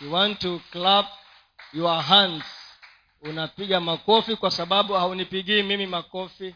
[0.00, 1.06] you want to clap
[1.72, 2.44] your hands.
[3.22, 6.54] Unapiga makofi kwa sababu haunipigii mimi makofi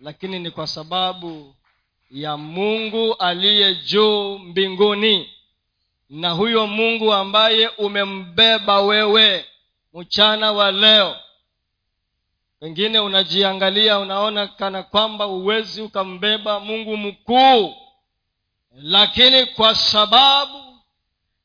[0.00, 1.54] lakini ni kwa sababu
[2.10, 5.30] ya mungu aliye juu mbinguni.
[6.10, 9.44] Na huyo mungu ambaye umembeba wewe
[9.94, 11.16] mchana wa leo.
[12.60, 17.74] Pengine unajiangalia unaona kana kwamba uwezi ukambeba mungu mkuu.
[18.72, 20.63] Lakini kwa sababu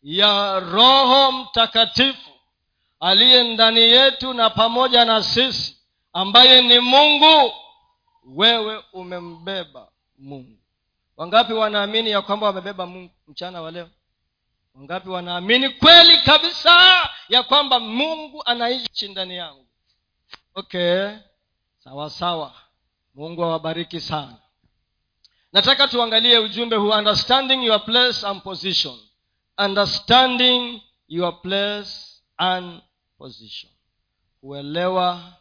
[0.04, 2.30] ya roho mtakatifu
[3.00, 5.78] aliye ndani yetu na pamoja na sisi
[6.14, 7.54] ambaye ni mungu
[8.26, 10.58] wewe umembeba mungu.
[11.18, 13.90] Wangapi wanaamini ya kwamba wamebeba mungu mchana wa leo?
[14.76, 19.66] Wangapi wanaamini kweli kabisa ya kwamba mungu anaishi ndani yangu?
[20.56, 21.10] Okay.
[21.84, 22.54] Sawa sawa.
[23.16, 24.36] Mungu awabariki sana.
[25.54, 29.00] Nataka tuangalie ujumbe huu understanding your place and position
[29.60, 32.82] understanding your place and
[33.18, 33.70] position.
[34.42, 35.34] Kuelewa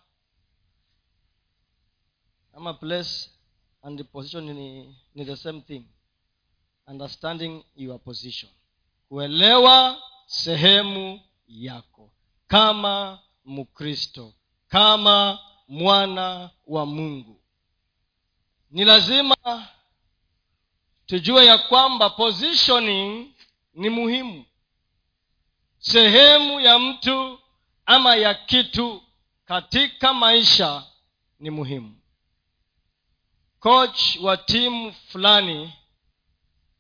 [2.55, 3.31] ama place
[3.83, 5.85] and position ni, ni the same thing.
[6.87, 8.51] Understanding your position.
[9.09, 12.11] Kuelewa sehemu yako.
[12.47, 14.33] Kama mkristo.
[14.69, 17.41] Kama mwana wa mungu.
[18.71, 19.37] Ni lazima
[21.07, 23.33] tujue ya kwamba positioning
[23.79, 24.45] ni muhimu.
[25.79, 27.41] Sehemu ya mtu
[27.87, 29.03] ama ya kitu
[29.45, 30.87] katika maisha
[31.41, 32.01] ni muhimu.
[33.61, 35.73] Coach wa timu fulani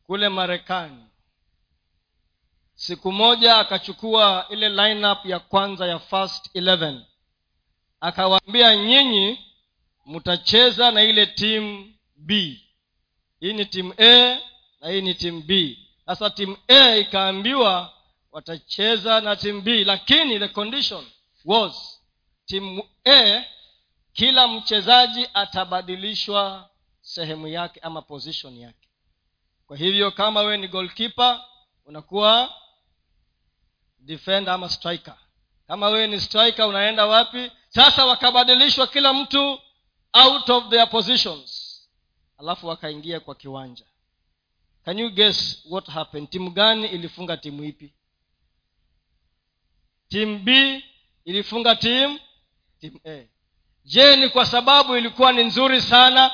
[0.04, 1.04] kule marekani
[2.74, 7.00] siku moja akachukua ile lineup ya kwanza ya first 11
[8.00, 9.38] akawaambia nyinyi
[10.06, 12.60] mtacheza na ile timu b.
[13.40, 14.38] Hii ni timu a
[14.80, 15.78] na hii ni timu b
[16.08, 17.92] sasa timu a ikaambiwa
[18.32, 21.06] watacheza na timu b lakini the condition
[21.44, 22.00] was
[22.46, 23.44] timu a
[24.12, 28.88] kila mchezaji atabadilishwa sehemu yake ama position yake.
[29.66, 31.44] Kwa hivyo kama wewe ni goalkeeper
[31.84, 32.54] unakuwa
[33.98, 35.16] defender ama striker.
[35.66, 37.52] Kama wewe ni striker unaenda wapi?
[37.68, 39.60] Sasa wakabadilishwa kila mtu
[40.12, 41.78] out of their positions.
[42.38, 43.84] Alafu wakaingia kwa kiwanja
[44.88, 46.30] can you guess what happened?
[46.30, 47.92] Timu gani ilifunga timu ipi?
[50.08, 50.82] Timu b
[51.24, 52.20] ilifunga timu?
[52.80, 53.28] Timu a.
[53.84, 56.30] Je ni kwa sababu ilikuwa ni nzuri sana?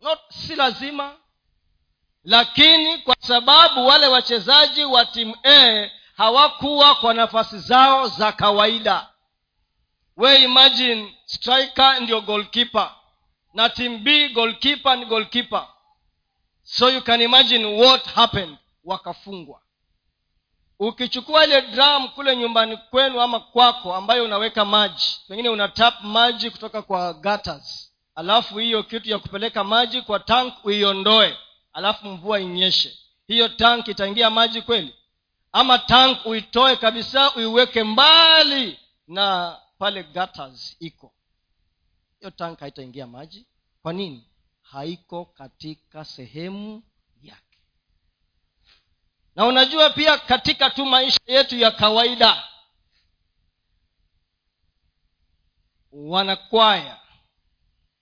[0.00, 1.16] Not, si lazima.
[2.24, 9.08] Lakini kwa sababu wale wachezaji wa timu a hawakuwa kwa nafasi zao za kawaida.
[10.16, 12.94] We imagine striker ndio goalkeeper.
[13.54, 15.68] Na timu b goalkeeper ni goalkeeper
[16.72, 18.56] so you can imagine what happened.
[18.84, 19.60] Wakafungwa.
[20.78, 26.50] Ukichukua ile drum kule nyumbani kwenu ama kwako ambayo unaweka maji pengine una tap maji
[26.50, 31.36] kutoka kwa gutters alafu hiyo kitu ya kupeleka maji kwa tank uiondoe
[31.72, 32.98] alafu mvua inyeshe.
[33.26, 34.94] Hiyo tank itaingia maji kweli?
[35.52, 41.12] Ama tank uitoe kabisa uiweke mbali na pale gutters iko?
[42.20, 43.46] Hiyo tank haitaingia maji.
[43.82, 44.29] Kwa nini
[44.70, 46.82] haiko katika sehemu
[47.22, 47.58] yake.
[49.36, 52.44] Na unajua pia katika tu maisha yetu ya kawaida
[55.92, 57.00] wanakwaya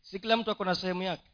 [0.02, 1.30] si kila mtu ako na sehemu yake.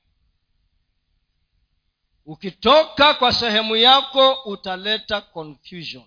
[2.26, 6.04] Ukitoka kwa sehemu yako utaleta confusion.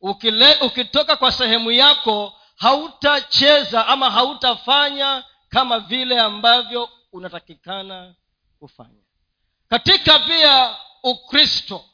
[0.00, 8.14] Ukile, ukitoka kwa sehemu yako hautacheza ama hautafanya kama vile ambavyo unatakikana
[8.62, 9.02] kufanya.
[9.68, 11.84] Katika pia ukristo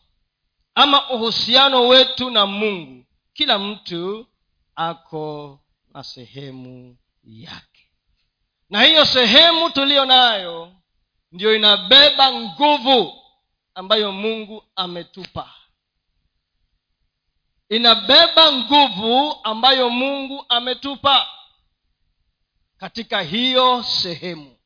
[0.74, 4.26] ama uhusiano wetu na mungu kila mtu
[4.74, 5.60] ako
[5.94, 7.90] na sehemu yake.
[8.70, 10.72] Na hiyo sehemu tuliyo nayo
[11.32, 13.22] ndiyo inabeba nguvu
[13.74, 15.54] ambayo mungu ametupa.
[17.68, 21.28] Inabeba nguvu ambayo mungu ametupa
[22.78, 24.57] katika hiyo sehemu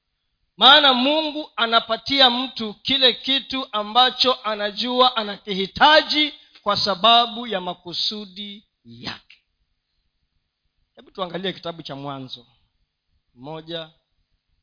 [0.56, 9.44] maana mungu anapatia mtu kile kitu ambacho anajua anakihitaji kwa sababu ya makusudi yake.
[10.94, 12.46] Hebu tuangalie kitabu cha mwanzo
[13.34, 13.90] moja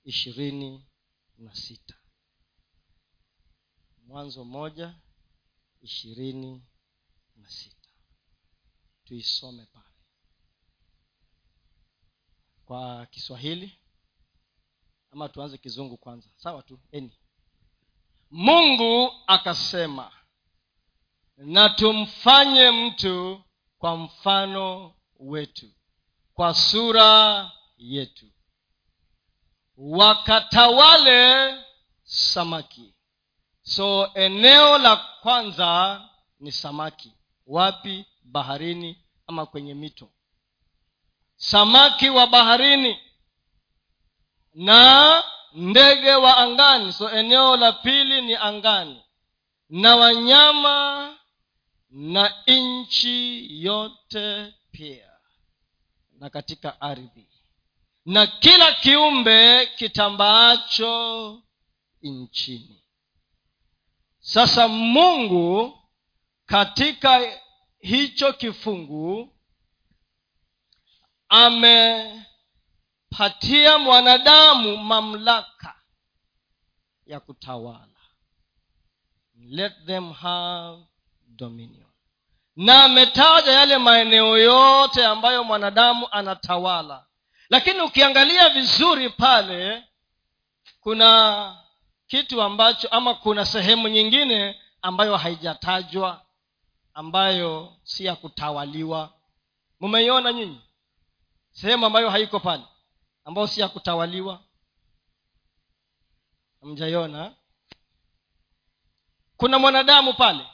[0.03, 0.86] ishirini
[1.38, 1.95] na sita.
[4.06, 4.95] Mwanzo moja
[5.81, 6.63] ishirini
[7.35, 7.89] na sita.
[9.03, 9.85] Tuisome pale.
[12.65, 13.78] Kwa kiswahili
[15.11, 16.29] ama tuanze kizungu kwanza.
[16.38, 17.11] Sawa tu eni.
[18.31, 20.11] Mungu akasema
[21.38, 23.44] na tumfanye mtu
[23.77, 25.69] kwa mfano wetu
[26.33, 28.25] kwa sura yetu.
[29.77, 31.56] Wakatawale
[32.03, 32.94] samaki.
[33.61, 36.01] So eneo la kwanza
[36.39, 37.13] ni samaki.
[37.47, 38.06] Wapi?
[38.23, 40.09] Baharini ama kwenye mito.
[41.35, 43.00] Samaki wa baharini
[44.59, 45.23] na
[45.53, 46.94] ndege wa angani.
[46.94, 49.03] So eneo la pili ni angani.
[49.69, 51.17] Na wanyama
[51.89, 55.09] na nchi yote pia.
[56.19, 57.27] Na katika ardhi.
[58.06, 61.41] Na kila kiumbe kitambaacho
[62.01, 62.83] nchini
[64.19, 65.79] sasa mungu
[66.45, 67.39] katika
[67.79, 69.35] hicho kifungu
[73.11, 75.75] amepatia mwanadamu mamlaka
[77.06, 77.85] ya kutawala.
[79.50, 80.83] Let them have
[81.27, 81.85] dominion.
[82.56, 87.06] Na ametaja yale maeneo yote ambayo mwanadamu anatawala.
[87.50, 89.83] Lakini ukiangalia vizuri pale
[90.81, 91.57] kuna
[92.07, 96.21] kitu ambacho ama kuna sehemu nyingine ambayo haijatajwa
[96.94, 99.13] ambayo si ya kutawaliwa.
[99.79, 100.61] Mumeiona nyinyi?
[101.51, 102.63] Sehemu ambayo haiko pale
[103.25, 104.44] ambayo si ya kutawaliwa.
[106.62, 107.36] Mjaiona
[109.38, 110.45] kuna mwanadamu pale.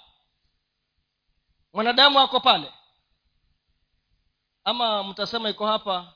[1.74, 2.74] Mwanadamu ako pale.
[4.64, 6.14] Ama mtasema iko hapa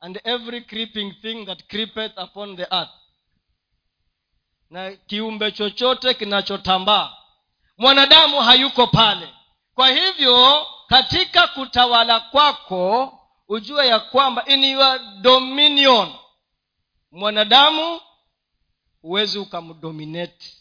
[0.00, 2.90] and every creeping thing that creepeth upon the earth.
[4.70, 7.16] Na kiumbe chochote kinachotambaa.
[7.78, 9.34] Mwanadamu hayuko pale.
[9.74, 16.14] Kwa hivyo katika kutawala kwako ujue ya kwamba in your dominion
[17.10, 18.00] mwanadamu
[19.02, 20.56] huwezi ukamdominate.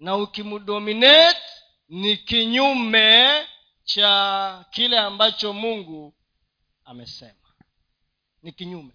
[0.00, 1.40] Na ukimdominate
[1.88, 3.46] ni kinyume
[3.84, 6.14] cha kile ambacho mungu
[6.84, 7.34] amesema.
[8.42, 8.92] Ni kinyume.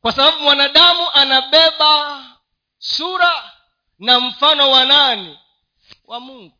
[0.00, 2.24] Kwa sababu mwanadamu anabeba
[2.78, 3.52] sura
[3.98, 5.38] na mfano wa nani?
[6.04, 6.58] Wa mungu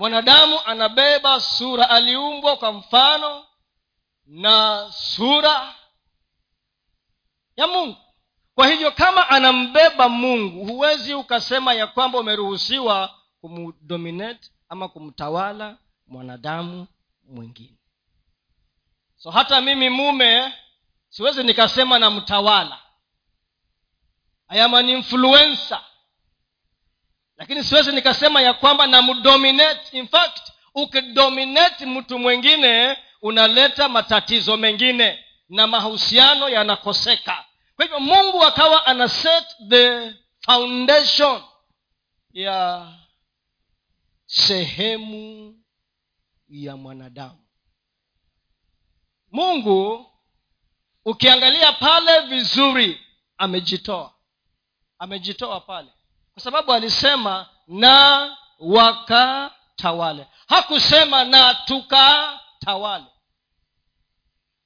[0.00, 3.46] mwanadamu anabeba sura aliumbwa kwa mfano
[4.26, 5.74] na sura
[7.56, 7.96] ya mungu.
[8.54, 16.86] Kwa hivyo kama anambeba mungu huwezi ukasema ya kwamba umeruhusiwa kumdominate ama kumtawala mwanadamu
[17.22, 17.78] mwingine.
[19.16, 20.52] So hata mimi mume
[21.08, 22.78] siwezi nikasema na mtawala
[24.80, 25.84] influencer
[27.40, 35.66] lakini siwezi nikasema ya kwamba namdominate in fact ukidominate mtu mwingine unaleta matatizo mengine na
[35.66, 37.44] mahusiano yanakoseka.
[37.76, 41.42] Kwa hivyo mungu akawa ana set the foundation
[42.32, 42.88] ya
[44.26, 45.54] sehemu
[46.48, 47.46] ya mwanadamu.
[49.32, 50.06] Mungu
[51.04, 53.00] ukiangalia pale vizuri
[53.38, 54.14] amejitoa.
[54.98, 55.88] Amejitoa pale
[56.34, 60.26] kwa sababu alisema na wakatawale.
[60.48, 63.04] Hakusema na tukatawale.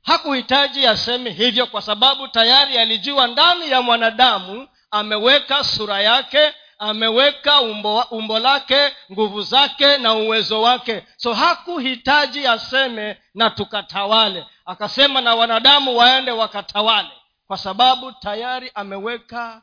[0.03, 8.01] Hakuhitaji aseme hivyo kwa sababu tayari alijua ndani ya mwanadamu ameweka sura yake ameweka umbo,
[8.01, 11.07] umbo lake nguvu zake na uwezo wake.
[11.17, 14.47] So hakuhitaji aseme na tukatawale.
[14.67, 17.11] Akasema na wanadamu waende wakatawale.
[17.47, 19.63] Kwa sababu tayari ameweka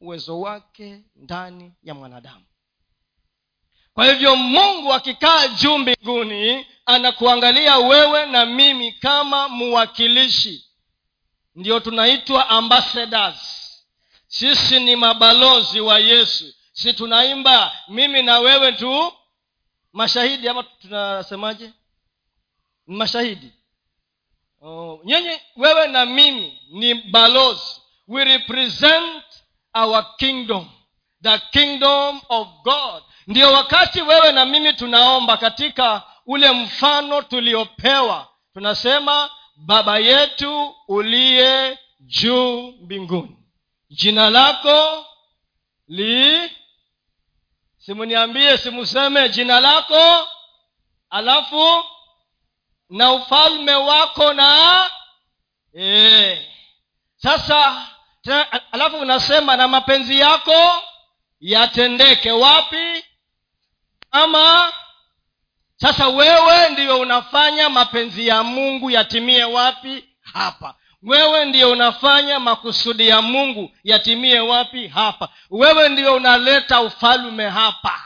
[0.00, 2.44] uwezo wake ndani ya mwanadamu.
[3.94, 10.64] Kwa hivyo mungu akikaa juu mbinguni anakuangalia wewe na mimi kama muwakilishi
[11.54, 13.56] ndio tunaitwa ambassadors.
[14.26, 16.54] Sisi ni mabalozi wa yesu.
[16.72, 19.12] Si tunaimba mimi na wewe tu.
[19.92, 21.72] Mashahidi ama tunasemaje?
[22.86, 23.52] Mashahidi.
[24.62, 27.80] Oh, nyenye wewe na mimi ni balozi.
[28.08, 29.24] We represent
[29.74, 30.68] our kingdom.
[31.22, 33.02] The kingdom of god.
[33.26, 38.28] Ndio wakati wewe na mimi tunaomba katika ule mfano tuliopewa.
[38.54, 43.36] Tunasema baba yetu uliye juu mbinguni.
[43.90, 45.06] Jina lako
[45.88, 46.50] li
[47.78, 50.28] simuniambie simuseme jina lako.
[51.10, 51.84] Alafu
[52.90, 54.90] na ufalme wako na
[55.78, 56.48] e.
[57.16, 57.86] sasa
[58.72, 60.82] alafu unasema na mapenzi yako
[61.40, 63.04] yatendeke wapi?
[64.10, 64.72] Ama
[65.76, 70.04] sasa wewe ndiyo unafanya mapenzi ya mungu yatimie wapi?
[70.22, 70.74] Hapa.
[71.02, 74.88] Wewe ndiyo unafanya makusudi ya mungu yatimie wapi?
[74.88, 75.28] Hapa.
[75.50, 78.02] Wewe ndiyo unaleta ufalume hapa.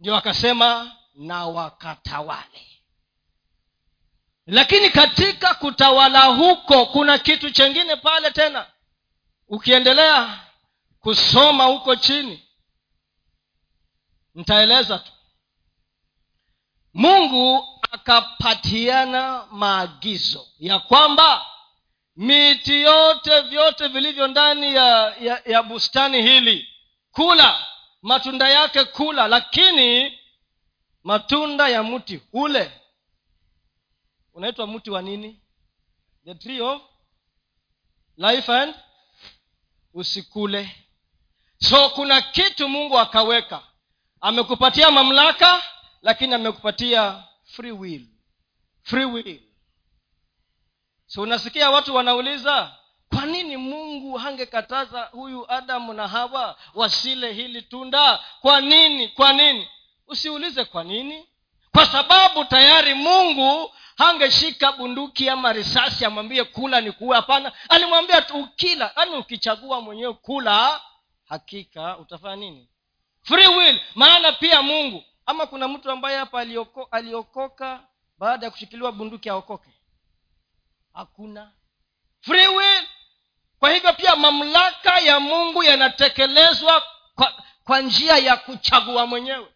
[0.00, 2.66] Ndio akasema na wakatawale
[4.46, 8.66] lakini katika kutawala huko kuna kitu chengine pale tena.
[9.48, 10.40] Ukiendelea
[11.00, 12.42] kusoma huko chini
[14.34, 15.12] ntaeleza tu.
[16.94, 21.46] Mungu akapatiana maagizo ya kwamba
[22.16, 26.68] miti yote vyote vilivyo ndani ya, ya, ya bustani hili
[27.12, 27.66] kula
[28.02, 30.18] matunda yake kula lakini
[31.04, 32.80] matunda ya mti ule
[34.36, 35.40] unaitwa mti wa nini?
[36.24, 36.82] The tree of
[38.16, 38.74] life and
[39.94, 40.76] usikule.
[41.58, 43.62] So kuna kitu mungu akaweka.
[44.20, 45.62] Amekupatia mamlaka
[46.02, 48.06] lakini amekupatia free will.
[48.82, 49.40] Free will.
[51.06, 52.76] So unasikia watu wanauliza
[53.08, 58.24] kwa nini mungu hangekataza huyu adamu na hawa wasile hili tunda?
[58.40, 59.08] Kwa nini?
[59.08, 59.68] Kwa nini?
[60.06, 61.26] Usiulize kwa nini.
[61.72, 67.52] Kwa sababu tayari mungu hangeshika bunduki ama risasi amwambie kula ni kuua hapana.
[67.68, 68.92] Alimwambia tu ukila.
[68.96, 70.80] Yaani ukichagua mwenyewe kula
[71.28, 72.68] hakika utafanya nini?
[73.22, 73.80] Free will.
[73.94, 77.80] Maana pia mungu ama kuna mtu ambaye hapa alioko, aliokoka
[78.18, 79.70] baada ya kushikiliwa bunduki aokoke?
[80.94, 81.52] Hakuna.
[82.20, 82.86] Free will.
[83.58, 86.82] Kwa hivyo pia mamlaka ya mungu yanatekelezwa
[87.14, 89.48] kwa, kwa njia ya kuchagua mwenyewe.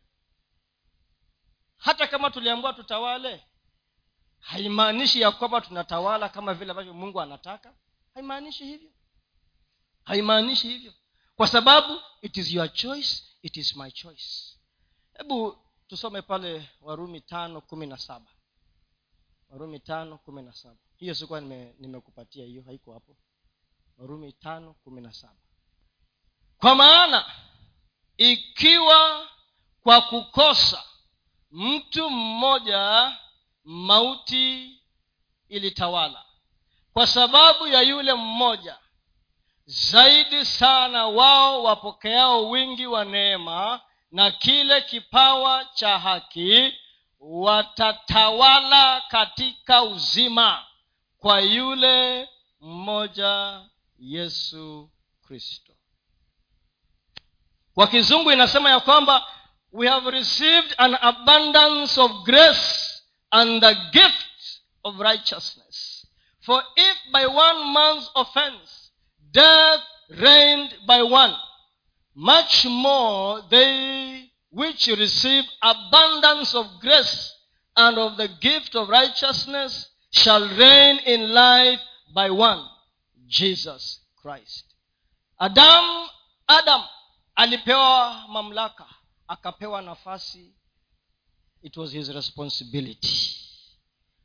[1.77, 3.45] Hata kama tuliambiwa tutawale
[4.41, 7.75] haimaanishi ya kwamba tunatawala kama vile ambavyo mungu anataka.
[8.15, 8.91] Haimaanishi hivyo.
[10.05, 10.93] Haimaanishi hivyo.
[11.37, 14.59] Kwa sababu it is your choice it is my choice.
[15.19, 18.31] Hebu tusome pale warumi tano kumi na saba.
[19.49, 20.77] Warumi tano kumi na saba.
[20.97, 23.17] Hiyo sikuwa nimekupatia nime hiyo haiko hapo.
[23.99, 25.41] Warumi tano kumi na saba.
[26.59, 27.25] Kwa maana
[28.17, 29.29] ikiwa
[29.83, 30.85] kwa kukosa
[31.51, 33.19] mtu mmoja
[33.65, 34.81] mauti
[35.49, 36.25] ilitawala.
[36.93, 38.79] Kwa sababu ya yule mmoja
[39.67, 43.81] zaidi sana wao wapokeao wingi wa neema
[44.13, 46.75] na kile kipawa cha haki
[47.21, 50.65] watatawala katika uzima
[51.19, 52.29] kwa yule
[52.61, 53.61] mmoja
[53.99, 54.91] yesu
[55.27, 55.73] kristo.
[57.75, 59.27] Kwa kizungu inasema ya kwamba
[59.73, 62.90] we have received an abundance of grace
[63.33, 66.07] and the gift of righteousness.
[66.41, 68.91] For if by one man's offense
[69.33, 69.81] death
[70.19, 71.35] reigned by one
[72.15, 77.35] much more they which receive abundance of grace
[77.77, 81.81] and of the gift of righteousness shall reign in life
[82.13, 82.67] by one
[83.29, 84.65] jesus christ.
[85.39, 86.09] Adam
[86.49, 86.83] adam
[87.37, 88.87] alipewa mamlaka
[89.29, 90.55] akapewa nafasi
[91.63, 93.37] it was his responsibility.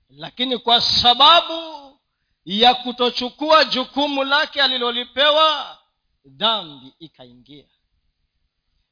[0.09, 1.99] Lakini kwa sababu
[2.45, 5.77] ya kutochukua jukumu lake alilolipewa
[6.25, 7.65] dhambi ikaingia.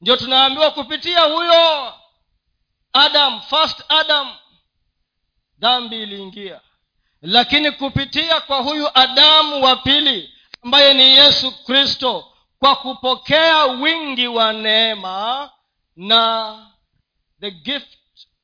[0.00, 1.94] Ndio tunaambiwa kupitia huyo
[2.92, 4.34] adam first adam
[5.58, 6.60] dhambi iliingia.
[7.22, 14.52] Lakini kupitia kwa huyu adamu wa pili ambaye ni yesu kristo kwa kupokea wingi wa
[14.52, 15.50] neema
[15.96, 16.58] na
[17.40, 17.88] the gift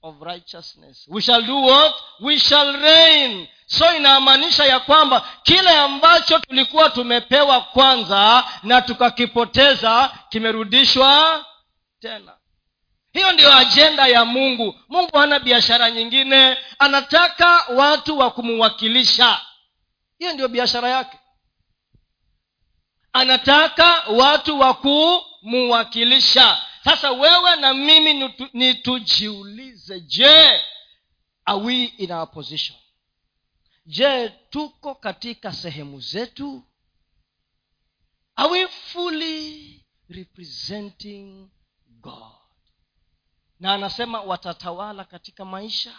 [0.02, 1.07] of righteousness.
[1.09, 1.95] We shall do what?
[2.23, 3.49] We shall reign.
[3.66, 11.45] So inamaanisha ya kwamba kile ambacho tulikuwa tumepewa kwanza na tukakipoteza kimerudishwa
[12.00, 12.33] tena.
[13.12, 14.75] Hiyo ndiyo ajenda ya mungu.
[14.88, 16.59] Mungu hana biashara nyingine.
[16.78, 19.40] Anataka watu wa kumuwakilisha.
[20.19, 21.19] Hiyo ndiyo biashara yake.
[23.12, 30.61] Anataka watu wa kumuwakilisha sasa wewe na mimi ni tujiulize je
[31.45, 32.79] are we in our position?
[33.87, 36.65] Je tuko katika sehemu zetu?
[38.37, 41.49] Are we fully representing
[41.87, 42.33] god?
[43.61, 45.95] Na anasema watatawala katika maisha.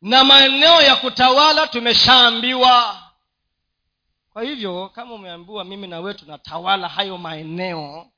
[0.00, 3.02] Na maeneo ya kutawala tumeshaambiwa.
[4.32, 8.12] Kwa hivyo kama umeambiwa mimi na wewe tunatawala hayo maeneo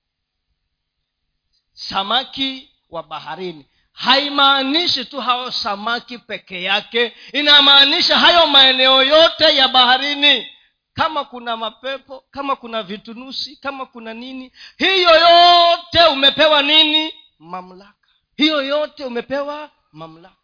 [1.79, 3.67] samaki wa baharini.
[3.93, 7.13] Haimaanishi tu hao samaki peke yake.
[7.33, 10.47] Inamaanisha hayo maeneo yote ya baharini.
[10.95, 17.15] Kama kuna mapepo kama kuna vitunusi kama kuna nini hiyo yote umepewa nini?
[17.39, 17.95] Mamlaka.
[18.37, 20.37] Hiyo yote umepewa mamlaka.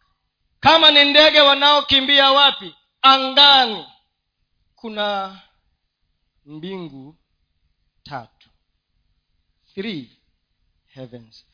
[0.59, 2.75] Kama ni ndege wanaokimbia wapi?
[3.01, 3.85] Angani.
[4.75, 5.39] Kuna
[6.45, 7.17] mbingu
[8.03, 8.49] tatu.
[9.73, 10.14] Three
[10.95, 11.45] heavens.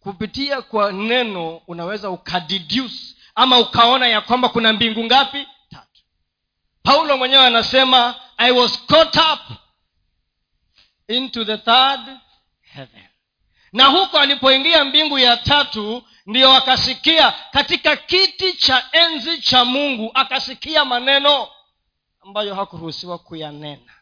[0.00, 5.46] Kupitia kwa neno unaweza ukadeduce ama ukaona ya kwamba kuna mbingu ngapi?
[5.70, 6.02] Tatu.
[6.82, 9.56] Paulo mwenyewe anasema i was caught up
[11.08, 12.00] into the third
[12.60, 13.02] heaven.
[13.72, 20.84] Na huko alipoingia mbingu ya tatu ndiyo akasikia katika kiti cha enzi cha mungu akasikia
[20.84, 21.48] maneno
[22.20, 23.92] ambayo hakuruhusiwa kuyanena.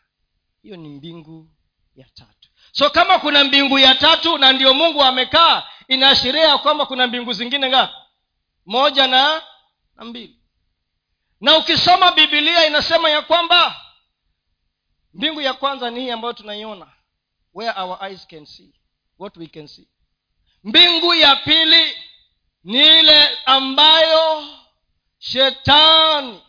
[0.63, 1.51] Hiyo ni mbingu
[1.97, 2.34] ya tatu
[2.77, 7.33] so kama kuna mbingu ya tatu na ndio mungu amekaa inaashiria ya kwamba kuna mbingu
[7.33, 7.95] zingine ngapi?
[8.67, 9.43] Moja na
[9.97, 10.39] na mbili.
[11.41, 13.81] Na ukisoma bibilia inasema ya kwamba
[15.15, 16.87] mbingu ya kwanza ni hii ambayo tunaiona.
[17.55, 18.75] Where our eyes can see
[19.19, 19.89] what we can see.
[20.65, 21.95] Mbingu ya pili
[22.65, 24.45] ni ile ambayo
[25.19, 26.43] shetani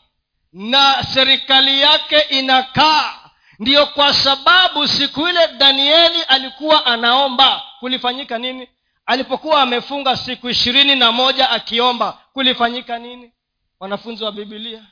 [0.53, 3.24] na serikali yake inakaa
[3.59, 8.69] ndiyo kwa sababu siku ile danieli alikuwa anaomba kulifanyika nini?
[9.05, 13.31] Alipokuwa amefunga siku ishirini na moja akiomba kulifanyika nini?
[13.79, 14.83] Wanafunzi wa bibilia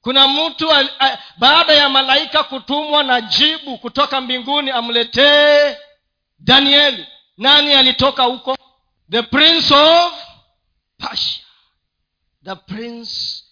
[0.00, 0.68] kuna mtu
[1.38, 5.76] baada ya malaika kutumwa na jibu kutoka mbinguni amletee
[6.38, 7.06] danieli
[7.38, 8.56] nani alitoka huko?
[9.10, 10.12] The prince of
[10.98, 11.44] Persia.
[12.44, 13.42] the prince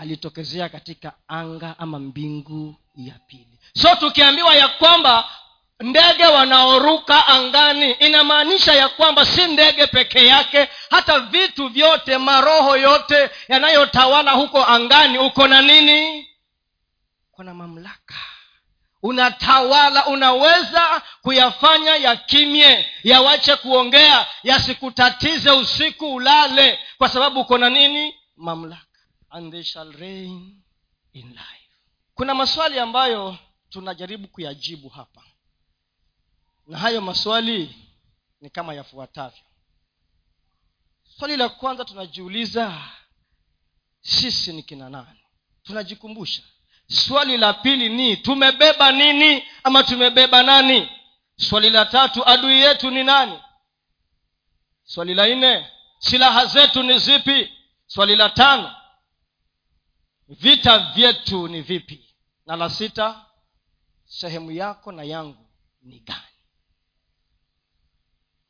[0.00, 3.58] alitokezea katika anga ama mbingu ya pili.
[3.76, 5.28] So tukiambiwa ya kwamba
[5.80, 13.30] ndege wanaoruka angani inamaanisha ya kwamba si ndege peke yake hata vitu vyote maroho yote
[13.48, 16.28] yanayotawala huko angani uko na nini?
[17.32, 18.14] Kuna mamlaka.
[19.02, 28.14] Unatawala unaweza kuyafanya yakimye yawache kuongea yasikutatize usiku ulale kwa sababu uko na nini?
[28.36, 28.93] Mamlaka
[29.34, 30.62] and they shall reign
[31.12, 31.70] in life.
[32.14, 33.38] Kuna maswali ambayo
[33.70, 35.22] tunajaribu kuyajibu hapa.
[36.66, 37.76] Na hayo maswali
[38.40, 39.42] ni kama yafuatavyo.
[41.18, 42.80] Swali la kwanza tunajiuliza
[44.00, 45.20] sisi ni kina nani?
[45.62, 46.42] Tunajikumbusha.
[46.86, 50.88] Swali la pili ni tumebeba nini ama tumebeba nani?
[51.36, 53.38] Swali la tatu adui yetu ni nani?
[54.84, 55.66] Swali la nne
[55.98, 57.52] silaha zetu ni zipi?
[57.86, 58.76] Swali la tano
[60.28, 62.14] vita vyetu ni vipi?
[62.46, 63.26] Na la sita
[64.04, 65.46] sehemu yako na yangu
[65.82, 66.20] ni gani?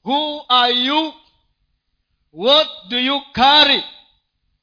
[0.04, 1.12] Who are you?
[2.32, 3.84] What do you carry?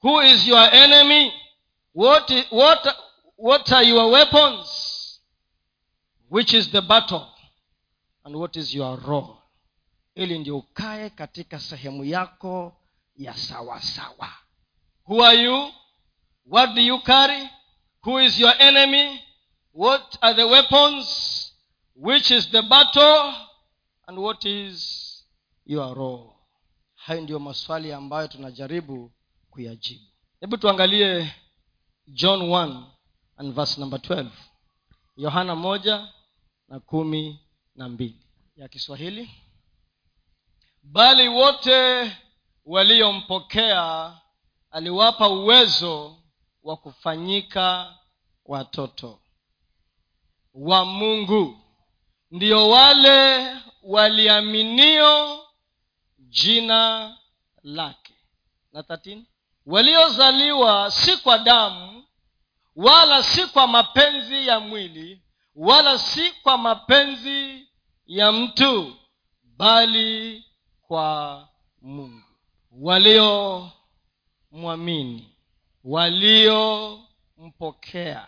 [0.02, 1.34] Who is your enemy?
[1.94, 2.88] What, what,
[3.38, 5.20] what are your weapons?
[6.30, 7.28] Which is the battle?
[8.26, 9.38] And what is your role?
[10.16, 12.74] Ili ndio ukae katika sehemu yako
[13.18, 13.82] ya sawasawa.
[13.82, 14.34] Sawa.
[15.08, 15.72] who are you
[16.46, 17.50] what do you carry?
[18.04, 19.20] Who is your enemy?
[19.74, 21.52] What are the weapons?
[21.96, 23.34] Which is the battle?
[24.08, 25.24] And what is
[25.66, 26.34] your role?
[26.96, 29.12] Hayo ndiyo maswali ambayo tunajaribu
[29.50, 30.06] kuyajibu.
[30.40, 31.34] Hebu tuangalie
[32.08, 32.84] john 1
[33.38, 34.28] and verse number 12
[35.18, 36.08] yohana moja
[36.68, 37.40] na kumi
[37.76, 38.28] na mbili.
[38.56, 39.30] Ya kiswahili.
[40.84, 42.12] Bali wote
[42.66, 44.14] waliompokea
[44.72, 46.18] aliwapa uwezo
[46.64, 47.96] wa kufanyika
[48.46, 49.20] watoto
[50.54, 51.58] wa mungu.
[52.32, 53.48] Ndio wale
[53.84, 55.40] waliaminio
[56.20, 57.18] jina
[57.64, 58.14] lake.
[58.74, 59.26] Na tatini
[59.66, 62.04] waliozaliwa si kwa damu
[62.76, 65.22] wala si kwa mapenzi ya mwili
[65.56, 67.68] wala si kwa mapenzi
[68.06, 68.96] ya mtu
[69.44, 70.46] bali
[70.88, 71.48] kwa
[71.82, 72.22] mungu.
[72.72, 75.31] Waliomwamini
[75.84, 78.28] waliompokea.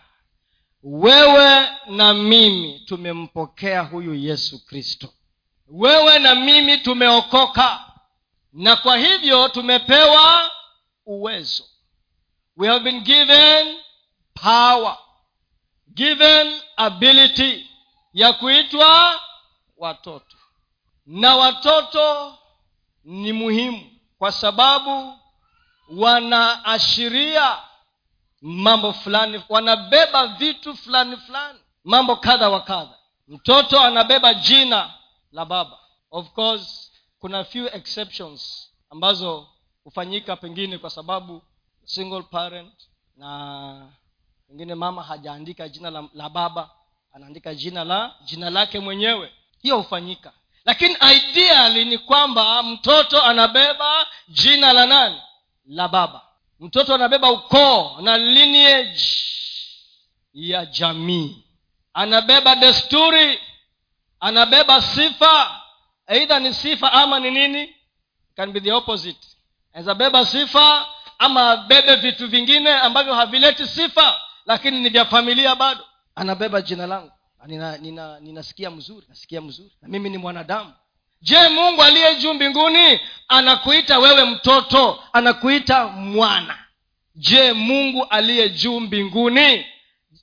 [0.82, 5.08] Wewe na mimi tumempokea huyu yesu kristo.
[5.68, 7.80] Wewe na mimi tumeokoka.
[8.52, 10.50] Na kwa hivyo tumepewa
[11.06, 11.64] uwezo.
[12.56, 13.76] We have been given
[14.34, 14.98] power
[15.94, 17.70] given ability
[18.12, 19.20] ya kuitwa
[19.76, 20.36] watoto.
[21.06, 22.38] Na watoto
[23.04, 25.18] ni muhimu kwa sababu
[25.88, 27.58] wanaashiria
[28.42, 32.94] mambo fulani wanabeba vitu fulani fulani mambo kadha wa kadha.
[33.28, 34.90] Mtoto anabeba jina
[35.32, 35.78] la baba.
[36.10, 39.48] Of course kuna few exceptions ambazo
[39.84, 41.42] hufanyika pengine kwa sababu
[41.84, 42.72] single parent
[43.16, 43.88] na
[44.48, 46.70] pengine mama hajaandika jina la, la baba
[47.12, 49.32] anaandika jina la jina lake mwenyewe.
[49.62, 50.32] Hiyo hufanyika.
[50.64, 55.20] Lakini ideally ni kwamba mtoto anabeba jina la nani
[55.66, 56.22] la baba.
[56.60, 59.00] Mtoto anabeba ukoo na lineage
[60.34, 61.44] ya jamii.
[61.94, 63.38] Anabeba desturi
[64.20, 65.60] anabeba sifa
[66.06, 67.74] eidha ni sifa ama ni nini?
[68.36, 69.26] Can be the opposite.
[69.96, 70.86] Beba sifa
[71.18, 75.84] ama abebe vitu vingine ambavyo havileti sifa lakini ni vya familia bado.
[76.14, 77.10] Anabeba jina langu.
[77.46, 79.72] Nina, nina, ninasikia mzuri nasikia mzuri.
[79.82, 80.72] Na mimi ni mwanadamu
[81.24, 86.58] je mungu aliye juu mbinguni anakuita wewe mtoto anakuita mwana.
[87.14, 89.66] Je mungu aliye juu mbinguni?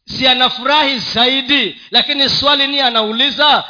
[0.06, 3.64] Si anafurahi zaidi lakini swali ni anauliza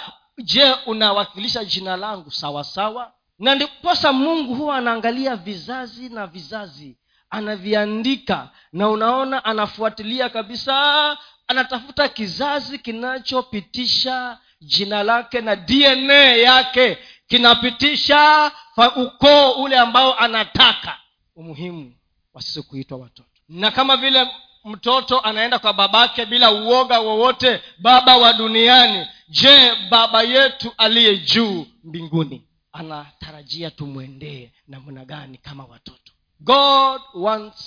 [0.43, 2.63] je unawakilisha jina langu sawasawa
[2.93, 3.13] sawa?
[3.39, 6.97] Na ndiposa mungu huwa anaangalia vizazi na vizazi
[7.29, 11.17] anaviandika na unaona anafuatilia kabisa
[11.47, 16.97] anatafuta kizazi kinachopitisha jina lake na dna yake
[17.31, 18.51] kinapitisha
[18.95, 20.97] ukoo ule ambao anataka
[21.35, 21.93] umuhimu
[22.33, 23.29] wa sisi kuitwa watoto.
[23.49, 24.27] Na kama vile
[24.65, 31.67] mtoto anaenda kwa babake bila uoga wowote baba wa duniani je baba yetu aliye juu
[31.83, 36.11] mbinguni anatarajia tumwendee namna gani kama watoto?
[36.39, 37.61] God wants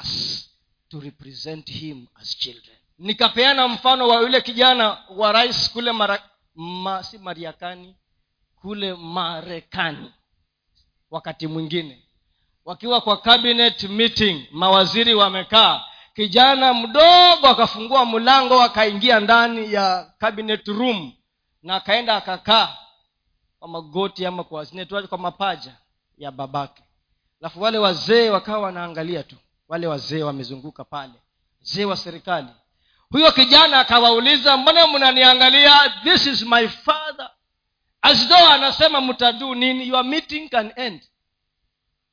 [0.00, 0.44] us
[0.88, 2.76] to represent him as children.
[2.98, 6.22] Nikapeana mfano wa yule kijana wa rais kule mara,
[6.54, 7.94] ma, si mariakani
[8.62, 10.12] kule marekani.
[11.10, 12.02] Wakati mwingine
[12.64, 21.12] wakiwa kwa cabinet meeting mawaziri wamekaa kijana mdogo akafungua mlango akaingia ndani ya cabinet room
[21.62, 22.76] na akaenda akakaa
[23.58, 24.66] kwa magoti ama kwa
[25.08, 25.72] kwa mapaja
[26.18, 26.82] ya babake.
[27.40, 29.36] Alafu wale wazee wakawa wanaangalia tu
[29.68, 31.12] wale wazee wamezunguka pale
[31.60, 32.48] wazee wa serikali.
[33.10, 35.92] Huyo kijana akawauliza mbona mnaniangalia?
[36.04, 37.30] This is my father
[38.02, 39.88] as anasema mtaduu nini?
[39.88, 41.02] Your meeting can end.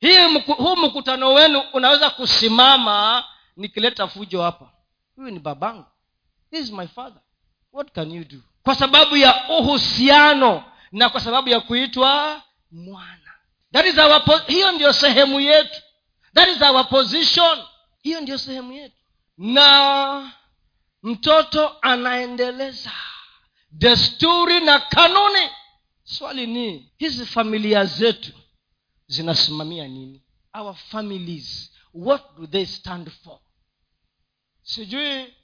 [0.00, 3.24] Hii huu mkutano wenu unaweza kusimama
[3.56, 4.70] nikileta fujo hapa.
[5.16, 5.84] Huyu ni babangu.
[6.50, 7.22] This is my father.
[7.72, 8.38] What can you do?
[8.62, 13.32] Kwa sababu ya uhusiano na kwa sababu ya kuitwa mwana.
[13.72, 15.82] That is our hiyo ndio sehemu yetu.
[16.34, 17.58] That is our position.
[18.02, 18.96] Hiyo ndio sehemu yetu.
[19.38, 20.32] Na
[21.02, 22.92] mtoto anaendeleza
[23.70, 25.50] desturi na kanuni
[26.06, 28.32] swali ni hizi familia zetu
[29.06, 30.22] zinasimamia nini?
[30.54, 33.38] Our families what do they stand for?
[34.62, 35.34] Sijui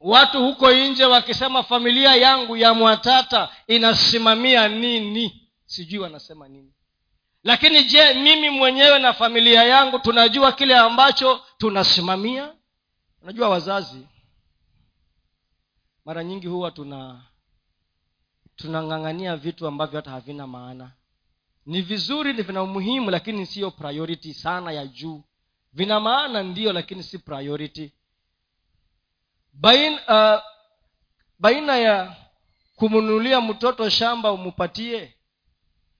[0.00, 5.50] watu huko nje wakisema familia yangu ya mwatata inasimamia nini?
[5.66, 6.72] Sijui wanasema nini.
[7.44, 12.54] Lakini je mimi mwenyewe na familia yangu tunajua kile ambacho tunasimamia?
[13.22, 14.06] Unajua wazazi
[16.04, 17.29] mara nyingi huwa tuna
[18.62, 20.92] tunang'ang'ania vitu ambavyo hata havina maana.
[21.66, 25.22] Ni vizuri ni vina umuhimu lakini siyo priority sana ya juu.
[25.72, 27.92] Vina maana ndiyo lakini si priority.
[29.52, 29.96] Baina,
[30.36, 30.42] uh,
[31.38, 32.16] baina ya
[32.76, 35.14] kumnunulia mtoto shamba umupatie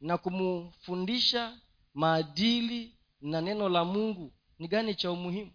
[0.01, 1.53] na kumfundisha
[1.95, 5.53] maadili na neno la mungu ni gani cha umuhimu?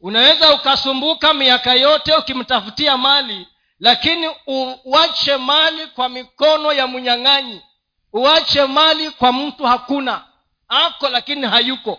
[0.00, 3.48] Unaweza ukasumbuka miaka yote ukimtafutia mali
[3.80, 4.26] lakini
[4.84, 7.60] uwache mali kwa mikono ya mnyang'anyi.
[8.12, 10.24] Uache mali kwa mtu hakuna.
[10.68, 11.98] Ako lakini hayuko.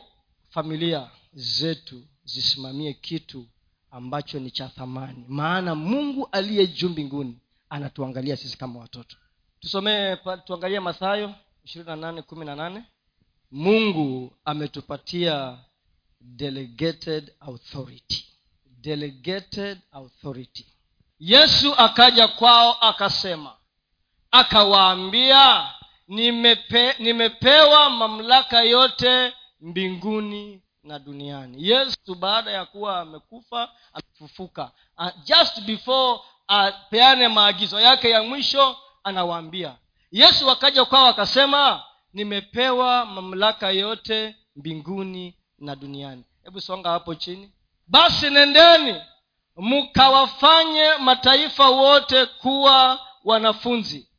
[0.50, 3.48] Familia zetu zisimamie kitu
[3.92, 5.26] ambacho ni cha thamani.
[5.28, 7.40] Maana mungu aliye juu mbinguni
[7.70, 9.18] anatuangalia sisi kama watoto.
[9.60, 10.16] Tusomee
[10.46, 12.84] tuangalie mathayo ishirini na nane kumi na nane.
[13.52, 15.58] Mungu ametupatia
[16.22, 18.26] delegated authority.
[18.82, 20.66] Delegated authority
[21.20, 23.56] yesu akaja kwao akasema
[24.32, 25.74] akawaambia
[26.08, 31.68] nimepe, nimepewa mamlaka yote mbinguni na duniani.
[31.70, 34.72] Yesu baada ya kuwa amekufa amefufuka.
[35.24, 39.76] Just before apeane maagizo yake ya mwisho anawaambia.
[40.12, 46.24] Yesu akaja kwao akasema nimepewa mamlaka yote mbinguni na duniani.
[46.44, 47.52] Hebu songa hapo chini.
[47.88, 49.02] Basi nendeni
[49.58, 54.10] mkawafanye mataifa wote kuwa wanafunzi.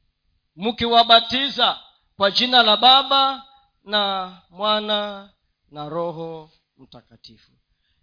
[0.56, 1.80] Mkiwabatiza
[2.16, 3.42] kwa jina la baba
[3.84, 5.30] na mwana
[5.70, 7.50] na roho mtakatifu.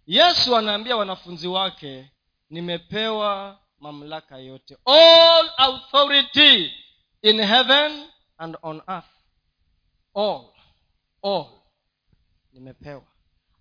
[0.06, 2.12] Yesu anaambia wanafunzi wake
[2.50, 4.76] nimepewa mamlaka yote.
[4.84, 6.72] All authority
[7.22, 8.06] in heaven
[8.38, 9.06] and on earth.
[10.14, 10.44] All
[11.22, 11.46] all
[12.52, 13.02] nimepewa.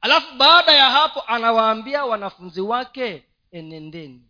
[0.02, 4.22] Alafu baada ya hapo anawaambia wanafunzi wake enendeni.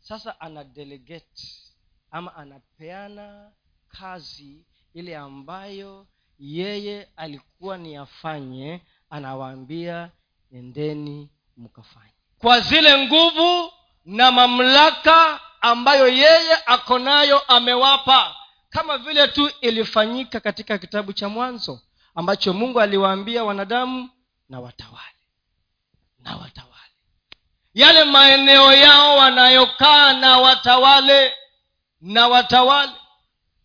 [0.00, 1.42] Sasa ana delegate
[2.10, 3.50] ama anapeana
[3.88, 6.06] kazi ile ambayo
[6.38, 8.80] yeye alikuwa ni afanye
[9.10, 10.10] anawaambia
[10.50, 12.12] nendeni mkafanye.
[12.38, 13.72] Kwa zile nguvu
[14.04, 18.36] na mamlaka ambayo yeye ako nayo amewapa
[18.70, 21.80] kama vile tu ilifanyika katika kitabu cha mwanzo
[22.14, 24.10] ambacho mungu aliwaambia wanadamu
[24.48, 25.08] na watawale.
[26.18, 26.73] Na watawale
[27.74, 31.32] yale maeneo yao wanayokaa na watawale
[32.00, 32.92] na watawale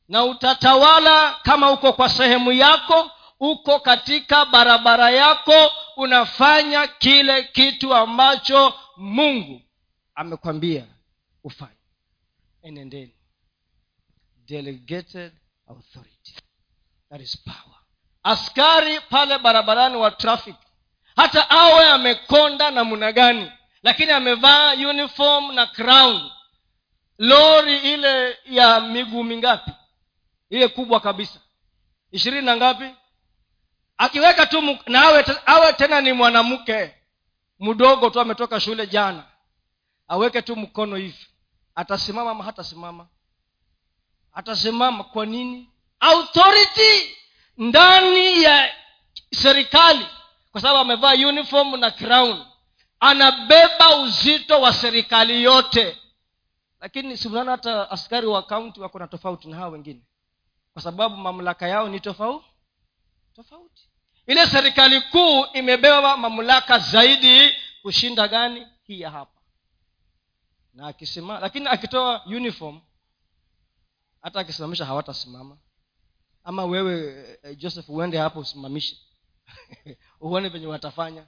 [0.07, 8.73] na utatawala kama uko kwa sehemu yako uko katika barabara yako unafanya kile kitu ambacho
[8.97, 9.61] mungu
[10.15, 10.85] amekwambia
[11.43, 11.71] ufanye.
[12.63, 13.15] Enendeni.
[14.47, 15.31] Delegated
[15.67, 16.35] authority.
[17.09, 17.77] That is power.
[18.23, 20.55] Askari pale barabarani wa traffic.
[21.15, 23.51] Hata awe amekonda namna gani
[23.83, 26.31] lakini amevaa uniform na crown.
[27.17, 29.71] Lori ile ya miguu mingapi?
[30.49, 31.39] Ile kubwa kabisa.
[32.11, 32.95] Ishirini na ngapi?
[33.97, 36.95] Akiweka tu na awe, awe tena ni mwanamke
[37.59, 39.23] mdogo tu ametoka shule jana
[40.07, 41.27] aweke tu mkono hivi.
[41.75, 43.07] Atasimama ama hatasimama?
[44.33, 45.69] Atasimama kwa nini?
[45.99, 47.15] Authority
[47.57, 48.73] ndani ya
[49.33, 50.05] serikali
[50.51, 52.45] kwa sababu amevaa uniform na crown
[52.99, 55.97] anabeba uzito wa serikali yote.
[56.79, 60.01] Lakini simnaona hata askari wa kaunti wako na tofauti na hawa wengine.
[60.73, 62.45] Kwa sababu mamlaka yao ni tofauti.
[63.35, 63.89] Tofauti.
[64.27, 68.67] Ile serikali kuu imebeba mamlaka zaidi kushinda gani?
[68.83, 69.41] Hii ya hapa.
[70.73, 72.81] Na akisema lakini akitoa uniform
[74.21, 75.57] hata akisimamisha hawatasimama.
[76.43, 78.97] Ama wewe eh, joseph uende hapo usimamishe.
[80.21, 81.27] Uone venye watafanya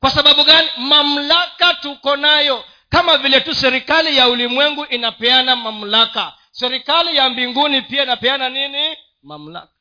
[0.00, 0.68] kwa sababu gani?
[0.76, 2.64] Mamlaka tuko nayo.
[2.88, 6.34] Kama vile tu serikali ya ulimwengu inapeana mamlaka.
[6.50, 8.96] Serikali ya mbinguni pia inapeana nini?
[9.22, 9.72] Mamlaka.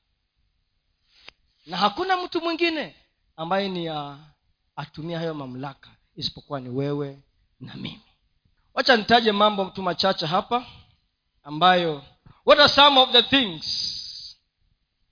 [1.65, 2.95] Na hakuna mtu mwingine
[3.37, 3.89] ambaye ni
[4.75, 7.19] atumia hayo mamlaka isipokuwa ni wewe
[7.59, 8.01] na mimi.
[8.73, 10.65] Wacha nitaje mambo tu machache hapa
[11.43, 12.03] ambayo
[12.45, 13.65] what are some of the things?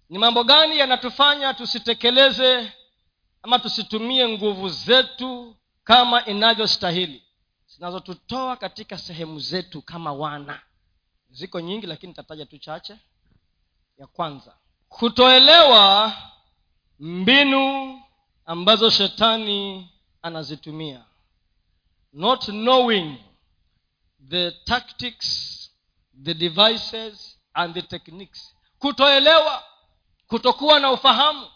[0.09, 2.71] Ni mambo gani yanatufanya tusitekeleze
[3.43, 7.23] ama tusitumie nguvu zetu kama inavyostahili
[7.67, 10.61] zinazotutoa katika sehemu zetu kama wana.
[11.29, 12.95] Ziko nyingi lakini nitataja tu chache.
[13.97, 14.55] Ya kwanza
[14.89, 16.13] kutoelewa
[16.99, 18.01] mbinu
[18.45, 19.89] ambazo shetani
[20.21, 21.05] anazitumia.
[22.13, 23.17] Not knowing
[24.29, 25.59] the tactics
[26.23, 28.55] the devices and the techniques.
[28.79, 29.63] Kutoelewa
[30.27, 31.47] kutokuwa na ufahamu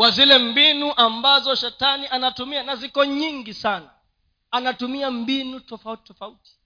[0.00, 3.90] wa zile mbinu ambazo shetani anatumia na ziko nyingi sana.
[4.50, 6.58] Anatumia mbinu tofauti tofauti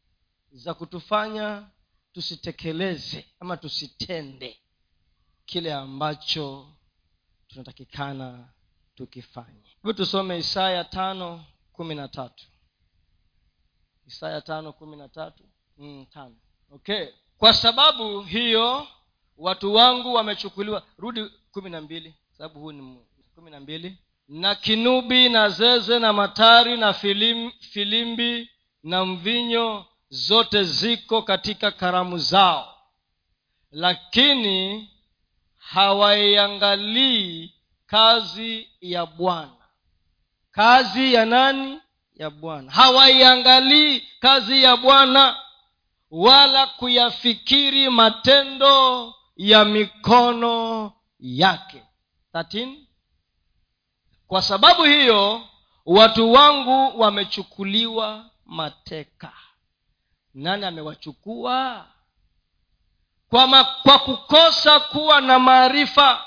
[0.52, 1.68] za kutufanya
[2.12, 4.58] tusitekeleze ama tusitende
[5.46, 6.72] kile ambacho
[7.48, 8.48] tunatakikana
[8.94, 9.62] tukifanye.
[9.76, 12.44] Hivyo tusome isaya tano kumi na tatu.
[14.06, 15.44] Isaya tano kumi na tatu
[15.78, 16.36] mm, tano.
[16.70, 17.06] Okay.
[17.38, 18.86] Kwa sababu hiyo
[19.36, 22.82] watu wangu wamechukuliwa rudi kumi na mbili sababu huu ni
[23.34, 23.98] kumi na mbili.
[24.28, 28.50] Na kinubi na zeze na matari na filim, filimbi
[28.82, 32.76] na mvinyo zote ziko katika karamu zao.
[33.70, 34.88] Lakini
[35.58, 37.54] hawaiangalii
[37.86, 39.56] kazi ya bwana.
[40.50, 41.80] Kazi ya nani?
[42.16, 42.72] Ya bwana.
[42.72, 45.36] Hawaiangalii kazi ya bwana
[46.10, 51.82] wala kuyafikiri matendo ya mikono yake.
[52.34, 52.83] 13
[54.34, 55.48] kwa sababu hiyo
[55.86, 59.32] watu wangu wamechukuliwa mateka.
[60.34, 61.86] Nani amewachukua?
[63.28, 66.24] Kwa, ma, kwa kukosa kuwa na maarifa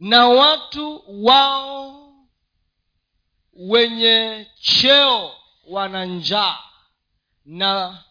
[0.00, 2.12] na watu wao
[3.52, 5.32] wenye cheo
[5.68, 6.58] wana njaa
[7.44, 8.02] na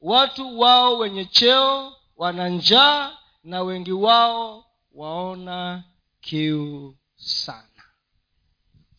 [0.00, 5.84] watu wao wenye cheo wana njaa na wengi wao waona
[6.20, 7.67] kiu sana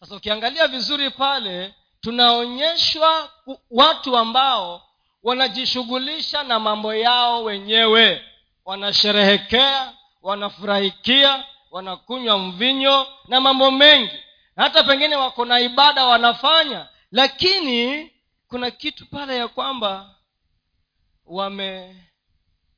[0.10, 3.32] sasa ukiangalia vizuri pale tunaonyeshwa
[3.72, 4.82] watu ambao
[5.24, 8.22] wanajishughulisha na mambo yao wenyewe.
[8.65, 14.19] Wanasherehekea wanafurahikia wanakunywa mvinyo na mambo mengi.
[14.56, 18.12] Hata pengine wako na ibada wanafanya lakini
[18.48, 20.15] kuna kitu pale ya kwamba
[21.26, 21.95] wame,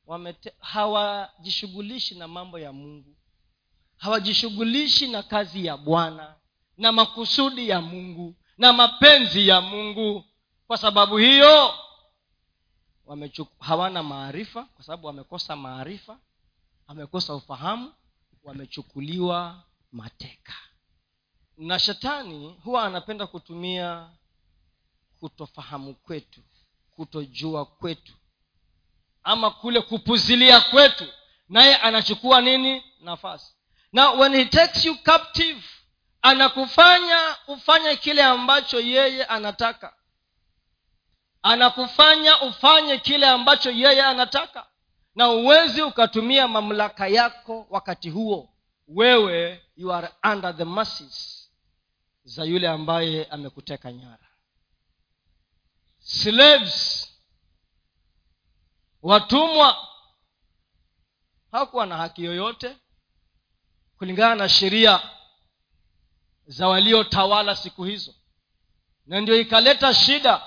[0.08, 3.16] wame hawajishughulishi na mambo ya mungu.
[3.98, 6.36] Hawajishughulishi na kazi ya bwana
[6.82, 10.26] na makusudi ya mungu na mapenzi ya mungu.
[10.68, 11.74] Kwa sababu hiyo
[13.08, 16.20] wamechuk- hawana maarifa kwa sababu wamekosa maarifa
[16.88, 17.94] wamekosa ufahamu
[18.44, 20.54] wamechukuliwa mateka.
[21.58, 24.10] Na shetani huwa anapenda kutumia
[25.20, 26.42] kutofahamu kwetu
[26.96, 28.14] kutojua kwetu
[29.24, 31.06] ama kule kupuzilia kwetu.
[31.50, 32.84] Naye anachukua nini?
[33.02, 33.54] Nafasi.
[33.94, 35.64] Now when he takes you captive
[36.22, 39.94] anakufanya ufanye kile ambacho yeye anataka.
[41.42, 44.68] Anakufanya ufanye kile ambacho yeye anataka.
[45.16, 48.50] Na uwezi ukatumia mamlaka yako wakati huo.
[48.88, 51.50] Wewe you are under the mercies
[52.24, 54.28] za yule ambaye amekuteka nyara.
[56.00, 57.08] Slaves.
[59.02, 59.88] Watumwa.
[61.52, 62.78] Hakuwa na haki yoyote
[63.98, 65.02] kulingana na sheria
[66.52, 68.14] za waliotawala siku hizo.
[69.06, 70.42] Na ndio ikaleta shida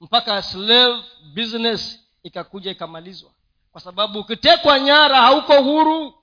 [0.00, 1.02] mpaka slave
[1.34, 3.30] business ikakuja ikamalizwa.
[3.72, 6.14] Kwa sababu ukitekwa nyara hauko huru.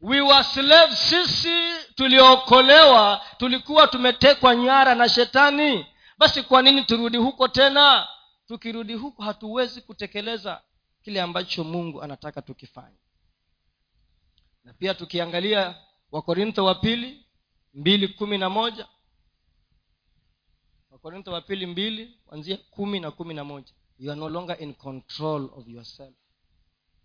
[0.00, 1.58] We were slave sisi
[1.94, 5.86] tuliookolewa tulikuwa tumetekwa nyara na shetani.
[6.18, 8.08] Basi kwa nini turudi huko tena?
[8.48, 10.62] Tukirudi huko hatuwezi kutekeleza
[11.02, 12.96] kile ambacho mungu anataka tukifanye.
[14.64, 15.74] Na pia tukiangalia
[16.12, 17.26] wakorintho wa pili
[17.74, 18.88] mbili kumi na moja.
[20.90, 23.72] Wakorintho wa pili mbili kwanzia kumi na kumi na moja.
[23.98, 26.14] You are no longer in control of yourself.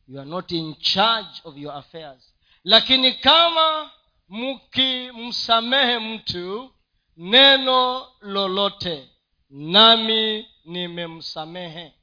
[0.08, 2.36] You are not in charge of your affairs.
[2.64, 3.92] Lakini kama
[4.30, 6.72] mkimsamehe mtu
[7.18, 9.10] neno lolote
[9.50, 11.94] nami nimemsamehe.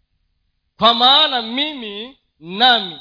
[0.79, 3.01] Kwa maana mimi nami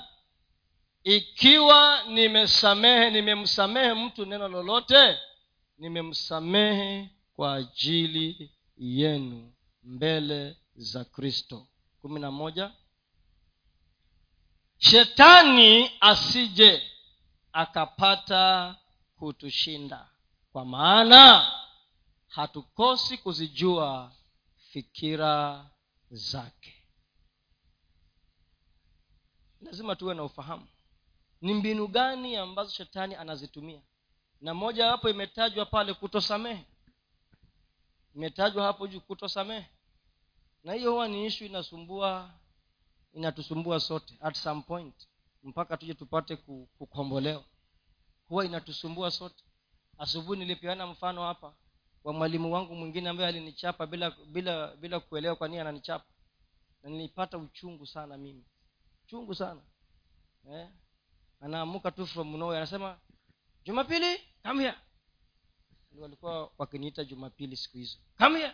[1.04, 5.18] ikiwa nimesamehe nimemsamehe mtu neno lolote
[5.82, 11.68] nimemsamehe kwa ajili yenu mbele za kristo.
[12.02, 12.72] Kumi na moja.
[14.78, 16.84] Shetani asije
[17.54, 18.76] akapata
[19.16, 20.10] kutushinda
[20.52, 21.52] kwa maana
[22.28, 24.12] hatukosi kuzijua
[24.72, 25.70] fikira
[26.12, 26.74] zake.
[29.62, 30.68] Lazima tuwe na ufahamu
[31.42, 33.82] ni mbinu gani ambazo shetani anazitumia
[34.42, 36.66] na moja hapo imetajwa pale kutosamehe.
[38.16, 39.66] Imetajwa hapo juu kutosamehe.
[40.64, 42.34] Na hiyo huwa ni ishu inasumbua
[43.14, 45.08] inatusumbua sote at some point
[45.44, 46.36] mpaka tuje tupate
[46.78, 47.44] kukombolewa.
[48.28, 49.44] Huwa inatusumbua sote.
[49.98, 51.54] Asubuhi nilipeana mfano hapa
[52.04, 56.06] wa mwalimu wangu mwingine ambaye alinichapa bila bila bila kuelewa kwa nini ananichapa.
[56.84, 58.46] Na nilipata uchungu sana mimi.
[59.06, 59.62] Uchungu sana.
[60.52, 60.70] Eh?
[61.42, 63.00] anaamuka tu from nowhere anasema
[63.66, 64.78] jumapili come here.
[65.98, 67.98] Walikuwa wakiniita jumapili siku hizo.
[68.18, 68.54] Come here.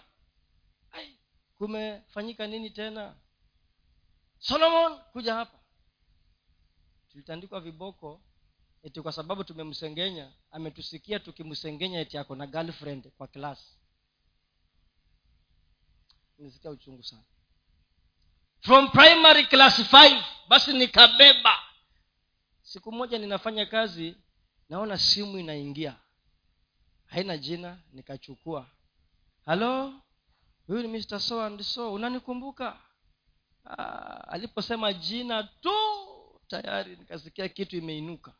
[1.57, 3.15] Kumefanyika nini tena?
[4.39, 5.59] Solomon kuja hapa.
[7.11, 8.21] Tulitandikwa viboko
[8.83, 13.77] eti kwa sababu tumemsengenya ametusikia tukimsengenya eti ako na girlfriend kwa klasi
[16.37, 17.23] nisikia uchungu sana.
[18.61, 21.59] From primary class five basi nikabeba.
[22.61, 24.15] Siku moja ninafanya kazi
[24.69, 25.99] naona simu inaingia.
[27.05, 28.69] Haina jina nikachukua.
[29.45, 30.01] Halo?
[30.67, 32.79] Huyu ni mr so and so unanikumbuka?
[33.65, 35.69] Ah, aliposema jina tu
[36.47, 38.33] tayari nikasikia kitu imeinuka.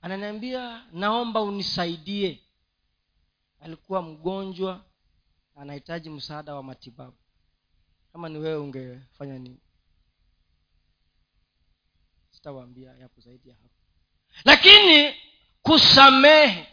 [0.00, 2.42] Ananiambia naomba unisaidie.
[3.60, 4.84] Alikuwa mgonjwa
[5.56, 7.16] anahitaji msaada wa matibabu.
[8.12, 9.60] Kama ni wewe ungefanya nini?
[12.30, 13.81] Sitawaambia yapo zaidi ya hapo
[14.44, 15.14] lakini
[15.62, 16.68] kusamehe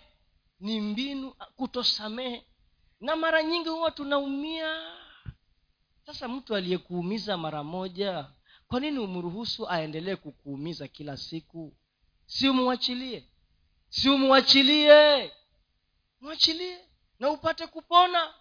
[0.60, 2.46] ni mbinu kutosamehe.
[3.00, 4.96] Na mara nyingi huwa tunaumia.
[6.06, 8.26] Sasa mtu aliyekuumiza mara moja
[8.68, 11.78] kwa nini umruhusu aendelee kukuumiza kila siku?
[12.26, 13.30] Si umwachilie?
[13.90, 15.32] Si umwachilie?
[16.22, 16.78] Mwachilie
[17.20, 18.34] na upate kupona.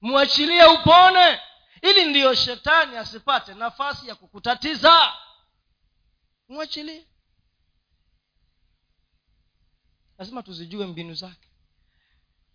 [0.00, 1.40] Mwachilie upone
[1.82, 5.12] ili ndiyo shetani asipate nafasi ya kukutatiza.
[6.48, 7.06] Mwachilie
[10.18, 11.48] lazima tuzijue mbinu zake.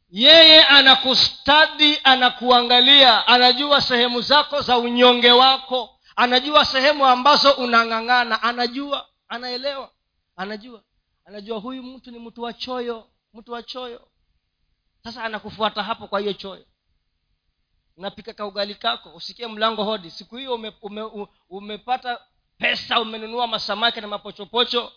[0.10, 9.92] Yeye anakustadi anakuangalia anajua sehemu zako za unyonge wako anajua sehemu ambazo unang'ang'ana anajua anaelewa
[10.36, 10.84] anajua.
[11.26, 14.08] Anajua huyu mtu ni mtu wa choyo mtu wa choyo.
[15.04, 16.66] Sasa anakufuata hapo kwa hiyo choyo.
[17.98, 20.12] Unapika kaugali kako usikie mlango hodi.
[20.12, 22.20] Siku hiyo ume, ume, umepata
[22.58, 24.92] pesa umenunua masamaki na mapochopocho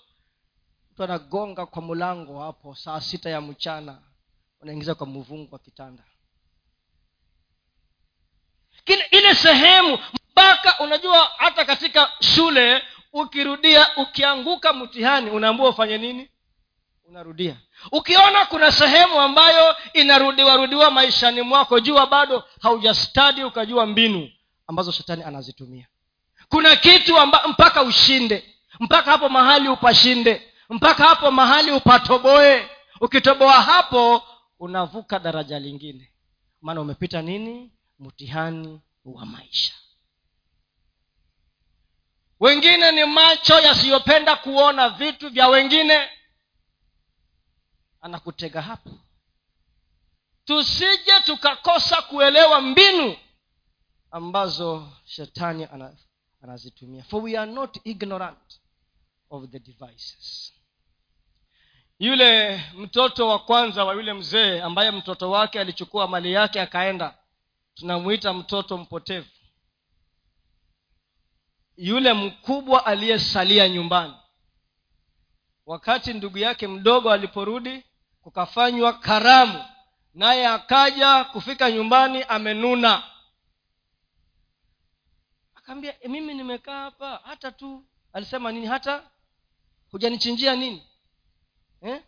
[0.95, 3.99] mtu anagonga kwa mlango hapo saa sita ya mchana
[4.61, 6.03] unaingiza kwa mvungu wa kitanda.
[8.85, 9.99] Kile ile sehemu
[10.31, 12.83] mpaka unajua hata katika shule
[13.13, 16.31] ukirudia ukianguka mtihani unaambua ufanye nini?
[17.09, 17.57] Unarudia.
[17.93, 24.31] Ukiona kuna sehemu ambayo inarudiwarudiwa maishani mwako jua bado haujastadi ukajua mbinu
[24.67, 25.87] ambazo shetani anazitumia.
[26.49, 28.55] Kuna kitu amba, mpaka ushinde.
[28.81, 34.23] Mpaka hapo mahali upashinde mpaka hapo mahali upatoboe ukitoboa hapo
[34.59, 36.13] unavuka daraja lingine.
[36.61, 37.73] Maana umepita nini?
[37.99, 39.75] Mtihani wa maisha.
[42.41, 46.09] Wengine ni macho yasiyopenda kuona vitu vya wengine.
[48.01, 48.91] Anakutega hapo.
[50.45, 53.17] Tusije tukakosa kuelewa mbinu
[54.11, 55.69] ambazo shetani
[56.43, 57.05] anazitumia.
[57.05, 58.61] For we are not ignorant
[59.31, 60.53] of the devices.
[61.99, 67.19] Yule mtoto wa kwanza wa yule mzee ambaye mtoto wake alichukua mali yake akaenda
[67.75, 69.29] tunamwita mtoto mpotevu.
[71.77, 74.15] Yule mkubwa aliyesalia nyumbani.
[75.67, 77.85] Wakati ndugu yake mdogo aliporudi
[78.21, 79.65] kukafanywa karamu
[80.15, 83.03] naye akaja kufika nyumbani amenuna.
[85.55, 87.85] Akaambia e, mimi nimekaa hapa hata tu.
[88.13, 89.11] Alisema nini hata
[89.95, 90.83] hujanichinjia nini?
[91.83, 92.03] Eh?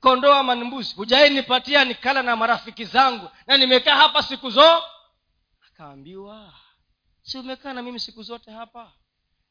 [0.00, 0.94] kondoo ama mbuzi?
[0.94, 1.30] Hujai
[1.84, 4.82] nikala na marafiki zangu na nimekaa hapa siku zo?
[5.68, 6.52] Akaambiwa
[7.22, 8.92] si umekaa na mimi siku zote hapa?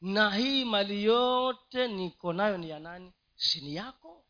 [0.00, 3.12] Na hii mali yote niko nayo ni ya nani?
[3.36, 4.24] Sini yako?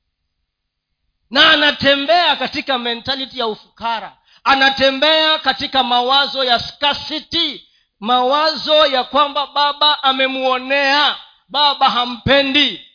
[1.31, 4.19] Na anatembea katika mentality ya ufukara.
[4.45, 7.67] Anatembea katika mawazo ya scarcity.
[8.01, 11.17] Mawazo ya kwamba baba amemuonea.
[11.49, 12.90] Baba hampendi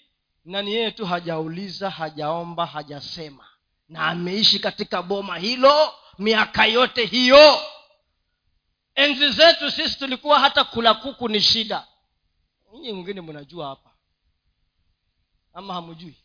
[0.45, 3.47] na ni yeye tu hajauliza hajaomba hajasema.
[3.89, 7.57] Na ameishi katika boma hilo miaka yote hiyo.
[8.95, 11.87] Enzi zetu sisi tulikuwa hata kula kuku ni shida.
[12.73, 13.95] Nyinyi mwingine mnajua hapa.
[15.53, 16.17] Ama hamjui.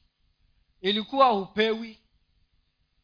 [0.80, 1.98] Ilikuwa hupewi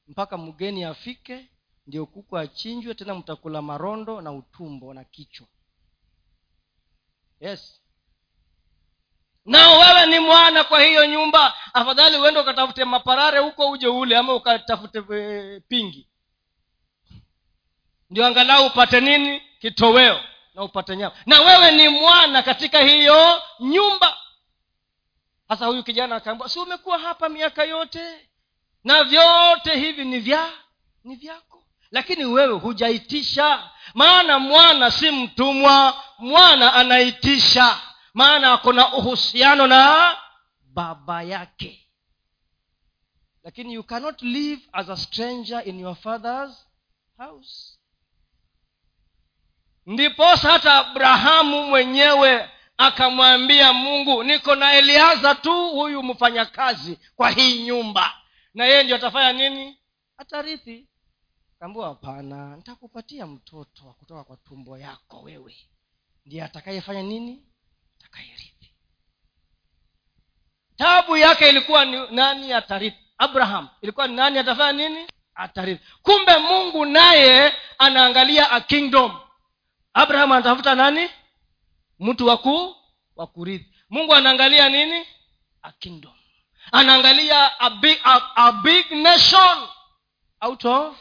[0.08, 1.46] mpaka mgeni afike
[1.86, 5.46] ndio kuku achinjwe tena mtakula marondo na utumbo na kichwa.
[7.40, 7.82] Yes
[9.46, 14.34] nao wewe ni mwana kwa hiyo nyumba afadhali uende ukatafute maparare huko uje ule ama
[14.34, 16.08] ukatafute e, pingi.
[18.10, 19.42] Ndio angalau upate nini?
[19.60, 20.20] Kitoweo
[20.54, 21.14] na upate nyama.
[21.26, 24.16] Na wewe ni mwana katika hiyo nyumba.
[25.48, 28.28] Sasa huyu kijana akaambua si umekuwa hapa miaka yote?
[28.84, 30.50] Na vyote hivi ni vya
[31.04, 31.64] ni vyako.
[31.90, 33.70] Lakini wewe hujaitisha.
[33.94, 37.78] Maana mwana si mtumwa mwana anaitisha
[38.16, 40.16] maana ako na uhusiano na
[40.74, 41.88] baba yake.
[43.44, 46.66] Lakini you cannot live as a stranger in your father's
[47.18, 47.78] house.
[49.86, 58.12] Ndiposa hata abrahamu mwenyewe akamwambia mungu niko na eliaza tu huyu mfanyakazi kwa hii nyumba.
[58.54, 59.78] Na yeye ndio atafanya nini?
[60.16, 60.88] Atarithi.
[61.58, 65.56] Kaambua hapana nitakupatia mtoto wa kutoka kwa tumbo yako wewe.
[66.26, 67.42] Ndiye atakayefanya nini
[68.16, 68.70] atakayerithi
[70.76, 72.96] tabu yake ilikuwa ni nani atarithi?
[73.18, 73.68] Abraham.
[73.82, 75.06] Ilikuwa ni nani atafanya nini?
[75.34, 75.84] Atarithi.
[76.02, 79.18] Kumbe mungu naye anaangalia a kingdom.
[79.94, 81.10] Abraham anatafuta nani?
[81.98, 82.76] Mtu waku
[83.16, 83.72] wa kurithi.
[83.90, 85.06] Mungu anaangalia nini?
[85.62, 86.12] A kingdom.
[86.72, 89.58] Anaangalia a big, a, a big nation.
[90.40, 90.96] Out of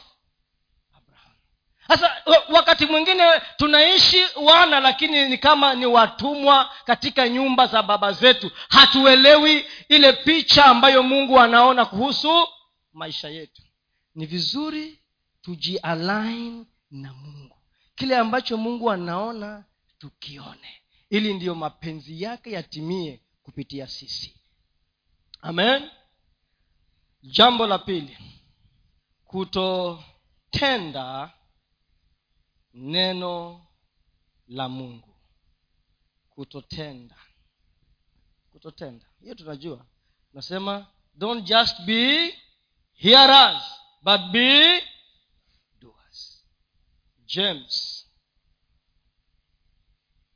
[1.88, 2.16] sasa
[2.48, 3.24] wakati mwingine
[3.56, 8.50] tunaishi wana lakini ni kama ni watumwa katika nyumba za baba zetu.
[8.68, 12.48] Hatuelewi ile picha ambayo mungu anaona kuhusu
[12.92, 13.62] maisha yetu.
[14.14, 14.98] Ni vizuri
[15.42, 17.56] tujialign na mungu.
[17.94, 19.64] Kile ambacho mungu anaona
[19.98, 20.82] tukione.
[21.10, 24.36] Ili ndiyo mapenzi yake yatimie kupitia sisi.
[25.42, 25.90] Amen.
[27.22, 28.18] Jambo la pili.
[29.24, 31.30] Kutotenda
[32.76, 33.66] neno
[34.48, 35.14] la mungu.
[36.28, 37.16] Kutotenda.
[38.52, 39.06] Kutotenda.
[39.20, 39.86] Hiyo tunajua.
[40.32, 42.34] Nasema don't just be
[42.92, 43.62] hearers
[44.02, 44.82] but be
[45.80, 46.44] doers.
[47.26, 48.06] James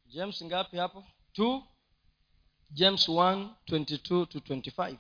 [0.07, 1.05] james ngapi hapo?
[1.33, 1.67] Two.
[2.73, 4.97] James 1 22 to 25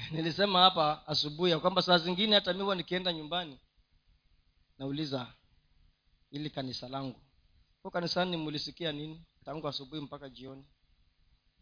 [0.10, 3.58] nilisema hapa asubuhi ya kwamba saa zingine hata miwa nikienda nyumbani
[4.78, 5.34] nauliza
[6.30, 7.20] ili kanisa langu.
[7.82, 9.24] Ko kanisani mulisikia nini?
[9.44, 10.64] Tangu asubuhi mpaka jioni.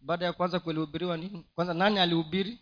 [0.01, 1.47] Baada ya kwanza kulihubiriwa nini?
[1.55, 2.59] Kwanza nani alihubiri?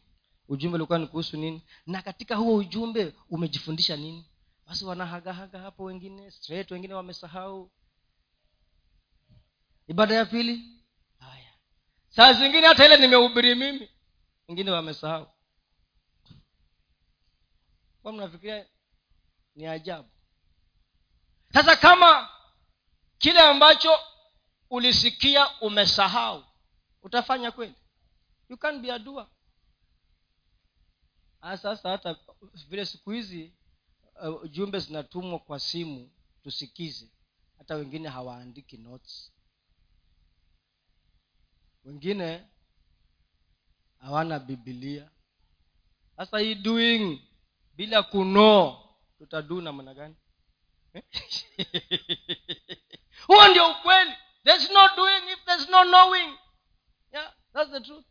[0.49, 1.63] Ujumbe ulikuwa ni kuhusu nini?
[1.87, 4.31] Na katika huo ujumbe umejifundisha nini?
[4.67, 7.71] Basi wanahagahaga hapo wengine straight wengine wamesahau.
[9.87, 10.83] Ibada ya pili?
[11.19, 11.53] Haya.
[12.09, 13.91] Saa zingine hata ile nimehubiri mimi
[14.49, 15.27] wengine wamesahau.
[18.03, 18.67] Kwa mnafikiria
[19.55, 20.09] ni ajabu
[21.57, 22.29] sasa kama
[23.19, 23.91] kile ambacho
[24.71, 26.45] ulisikia umesahau
[27.03, 27.75] utafanya kweli?
[28.49, 29.27] You can be a doer.
[31.41, 32.19] Ah, sasa hata
[32.69, 33.55] vile siku hizi
[34.29, 36.11] uh, jumbe zinatumwa kwa simu
[36.43, 37.11] tusikize.
[37.59, 39.33] Hata wengine hawaandiki notes.
[41.85, 42.47] Wengine
[43.99, 45.11] hawana bibilia
[46.17, 47.21] sasa hii doing
[47.75, 50.17] bila kunoo tutaduu namna gani
[53.27, 54.13] huo ndio ukweli.
[54.45, 56.39] There's no doing if there's no knowing.
[57.13, 58.05] Yeah, that's the truth.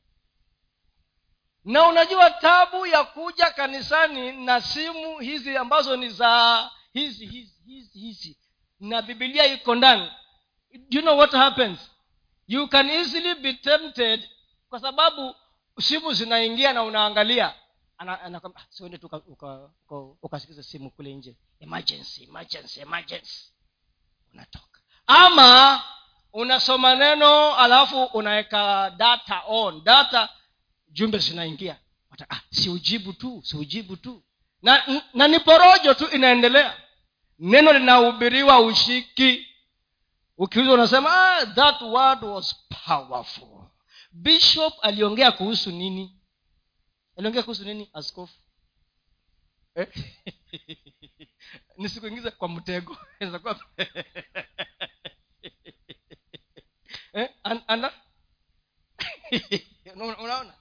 [1.66, 8.00] Na unajua tabu ya kuja kanisani na simu hizi ambazo ni za hizi hizi hizi
[8.00, 8.38] hizi.
[8.80, 10.12] Na bibilia iko ndani.
[10.90, 11.92] You know what happens?
[12.48, 14.30] You can easily be tempted
[14.70, 15.36] kwa sababu
[15.80, 17.54] simu zinaingia na unaangalia
[18.70, 19.10] siende tu
[20.22, 21.38] ukasikiza simu kule nje.
[21.60, 23.52] Emergency emergency emergency.
[24.34, 24.80] Unatoka.
[25.08, 25.84] Ama
[26.34, 29.84] unasoma neno alafu unaweka data on.
[29.84, 30.30] Data
[30.88, 31.80] jumbe zinaingia.
[32.30, 34.24] Ah, siujibu tu siujibu tu.
[34.62, 36.78] Na, na ni porojo tu inaendelea.
[37.40, 39.48] Neno linahubiriwa ushiki.
[40.38, 43.64] Ukiuza unasema ah, that word was powerful.
[44.12, 46.20] Bishop aliongea kuhusu nini
[47.18, 47.90] aliongea kuhusu nini?
[47.94, 48.34] Askofu.
[49.76, 49.88] Eh?
[51.78, 52.98] nisikuingiza kwa mtego.
[57.14, 57.30] Eh?
[57.44, 57.62] An,
[60.18, 60.54] unaona?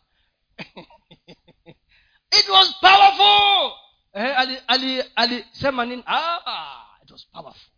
[2.30, 3.72] It was powerful!
[4.12, 5.46] Eh, alisema ali, ali
[5.86, 6.02] nini?
[6.07, 7.70] Ah, it was powerful.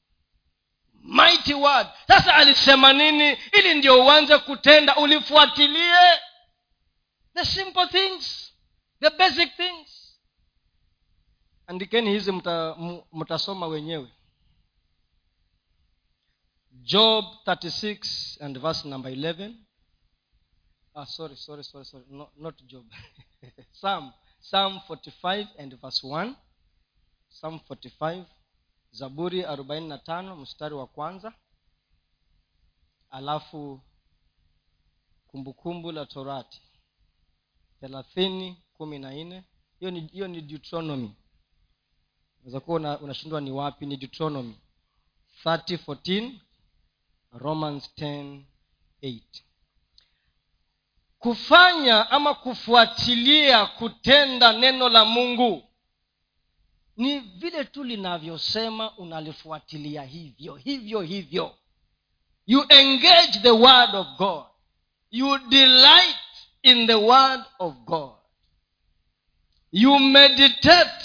[1.03, 1.87] Mighty word.
[2.09, 3.39] Sasa alisema nini?
[3.53, 6.19] Ili ndio uanze kutenda ulifuatilie.
[7.35, 8.46] The simple things
[9.01, 10.19] the basic things.
[11.67, 12.33] Andikeni hizi
[13.13, 14.13] mtasoma wenyewe.
[16.73, 19.55] Job 36 and verse number 11
[20.95, 22.05] ah, sorry sorry sorry sorry.
[22.09, 22.87] No, not job.
[23.73, 26.35] Psalm psalm 45 and verse 1
[27.29, 28.25] psalm 45
[28.91, 31.33] zaburi arobaini na tano mstari wa kwanza.
[33.11, 33.81] Alafu
[35.27, 36.63] kumbukumbu la torati.
[37.81, 39.45] Thelathini kumi na nne.
[39.79, 41.11] Hiyo ni hiyo ni deuteronomy.
[42.41, 44.55] Unaweza kuwa unashindwa ni wapi ni deuteronomy
[45.45, 46.31] 3014
[47.33, 48.43] romans 108
[51.19, 55.63] kufanya ama kufuatilia kutenda neno la mungu
[56.97, 61.55] ni vile tu linavyosema unalifuatilia hivyo hivyo hivyo.
[62.47, 64.45] You engage the word of god.
[65.11, 66.17] You delight
[66.63, 68.17] in the word of god
[69.79, 71.05] you meditate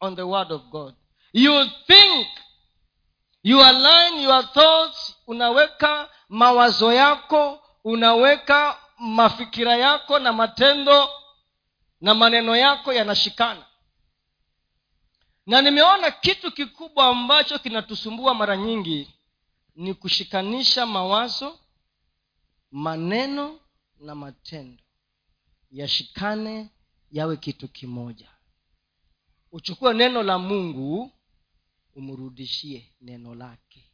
[0.00, 0.94] on the word of god.
[1.32, 2.26] You think.
[3.42, 5.16] You align your thoughts.
[5.26, 7.62] Unaweka mawazo yako.
[7.84, 11.08] Unaweka mafikira yako na matendo
[12.00, 13.66] na maneno yako yanashikana.
[15.46, 19.14] Na nimeona kitu kikubwa ambacho kinatusumbua mara nyingi
[19.76, 21.58] ni kushikanisha mawazo
[22.70, 23.60] maneno
[24.00, 24.82] na matendo.
[25.70, 26.68] Yashikane
[27.12, 28.28] yawe kitu kimoja.
[29.52, 31.12] Uchukue neno la mungu
[31.94, 33.88] umrudishie neno lake.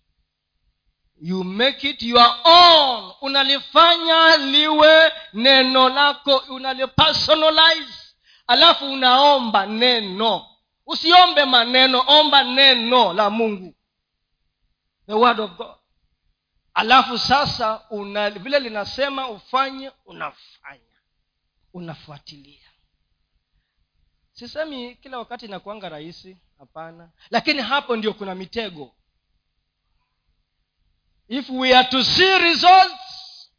[1.21, 3.13] You make it your own.
[3.21, 7.95] Unalifanya liwe neno lako unalipersonalize.
[8.47, 10.47] Alafu unaomba neno.
[10.87, 13.75] Usiombe maneno omba neno la mungu.
[15.07, 15.75] The word of god.
[16.75, 20.83] Alafu sasa una vile linasema ufanye unafanya.
[21.73, 22.68] Unafuatilia
[24.39, 27.11] sisemi kila wakati inakuanga rahisi hapana.
[27.31, 28.95] Lakini hapo ndio kuna mitego.
[31.29, 33.51] If we are to see results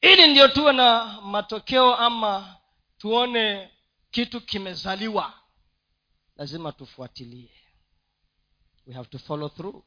[0.00, 2.56] ili ndio tuwe na matokeo ama
[2.98, 3.70] tuone
[4.10, 5.32] kitu kimezaliwa
[6.36, 7.50] lazima tufuatilie.
[8.86, 9.84] We have to follow through.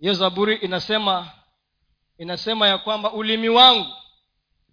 [0.00, 1.32] Hiyo zaburi inasema
[2.18, 3.92] inasema ya kwamba ulimi wangu.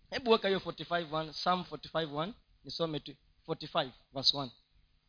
[0.10, 3.16] Hebu weka hiyo 45 psalm 45 nisome tu
[3.54, 4.50] 45 verse 1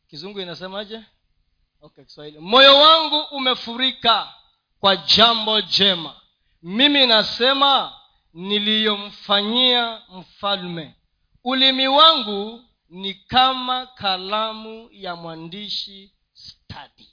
[0.09, 1.01] kizungu inasemaje?
[1.81, 2.39] Okay kiswahili.
[2.39, 4.33] Moyo wangu umefurika
[4.79, 6.15] kwa jambo jema.
[6.63, 7.93] Mimi nasema
[8.33, 10.95] niliyomfanyia mfalme.
[11.43, 17.09] Ulimi wangu ni kama kalamu ya mwandishi stadi.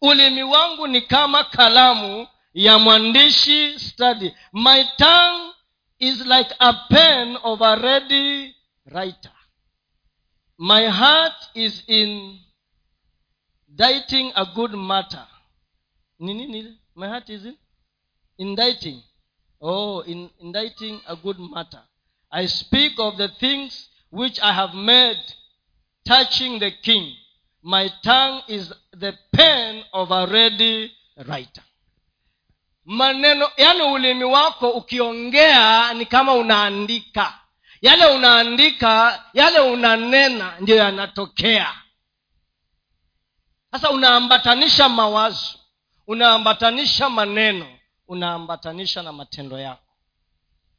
[0.00, 4.34] Ulimi wangu ni kama kalamu ya mwandishi stadi.
[4.52, 5.52] My tongue
[5.98, 8.56] is like a pen of a ready
[8.86, 9.35] writer
[10.58, 12.38] my heart is in
[13.74, 15.24] dieting a good matter.
[16.18, 17.56] Nini nini my heart is in
[18.38, 19.02] indicting
[19.60, 21.80] oh in, indicting a good matter.
[22.30, 25.20] I speak of the things which i have made
[26.06, 27.12] touching the king.
[27.62, 30.92] My tongue is the pen of a ready
[31.26, 31.62] writer.
[32.88, 37.40] Maneno yani ulimi wako ukiongea ni kama unaandika
[37.80, 41.74] yale unaandika yale unanena ndiyo yanatokea.
[43.70, 45.58] Sasa unaambatanisha mawazo
[46.06, 49.82] unaambatanisha maneno unaambatanisha na matendo yako.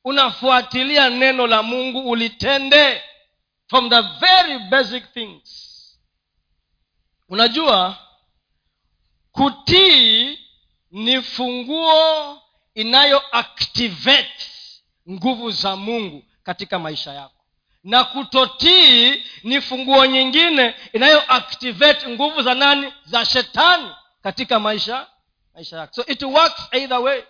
[0.04, 3.02] Unafuatilia neno la mungu ulitende
[3.68, 5.74] from the very basic things.
[7.30, 7.98] Unajua
[9.32, 10.40] kutii
[10.92, 12.42] ni funguo
[12.76, 14.48] inayoactivate
[15.10, 17.34] nguvu za mungu katika maisha yako.
[17.84, 22.94] Na kutotii ni funguo nyingine inayo activate nguvu za nani?
[23.06, 23.92] Za shetani
[24.22, 25.08] katika maisha
[25.54, 25.94] maisha yako.
[25.94, 27.24] So it works either way.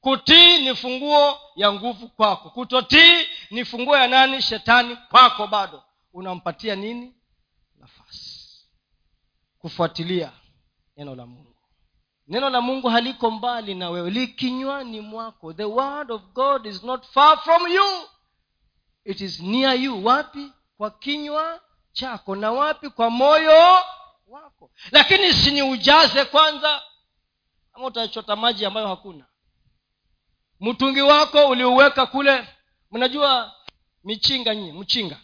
[0.00, 2.50] Kutii ni funguo ya nguvu kwako.
[2.50, 4.42] Kutotii ni funguo ya nani?
[4.42, 5.82] Shetani kwako bado.
[6.12, 7.14] Unampatia nini?
[7.80, 8.66] Nafasi.
[9.58, 10.32] Kufuatilia
[10.96, 11.56] neno la mungu.
[12.28, 14.10] Neno la mungu haliko mbali na wewe.
[14.10, 15.52] Likinywani mwako.
[15.52, 17.84] The word of god is not far from you
[19.04, 20.04] it is near you.
[20.04, 20.52] Wapi?
[20.76, 21.60] Kwa kinywa
[21.92, 22.36] chako.
[22.36, 22.90] Na wapi?
[22.90, 23.78] Kwa moyo
[24.26, 24.70] wako.
[24.90, 26.82] Lakini siniujaze kwanza.
[27.72, 29.26] Ama utachota maji ambayo hakuna.
[30.60, 32.48] Mtungi wako uliuweka kule.
[32.90, 33.54] Mnajua
[34.04, 35.20] michinga nyie mchinga.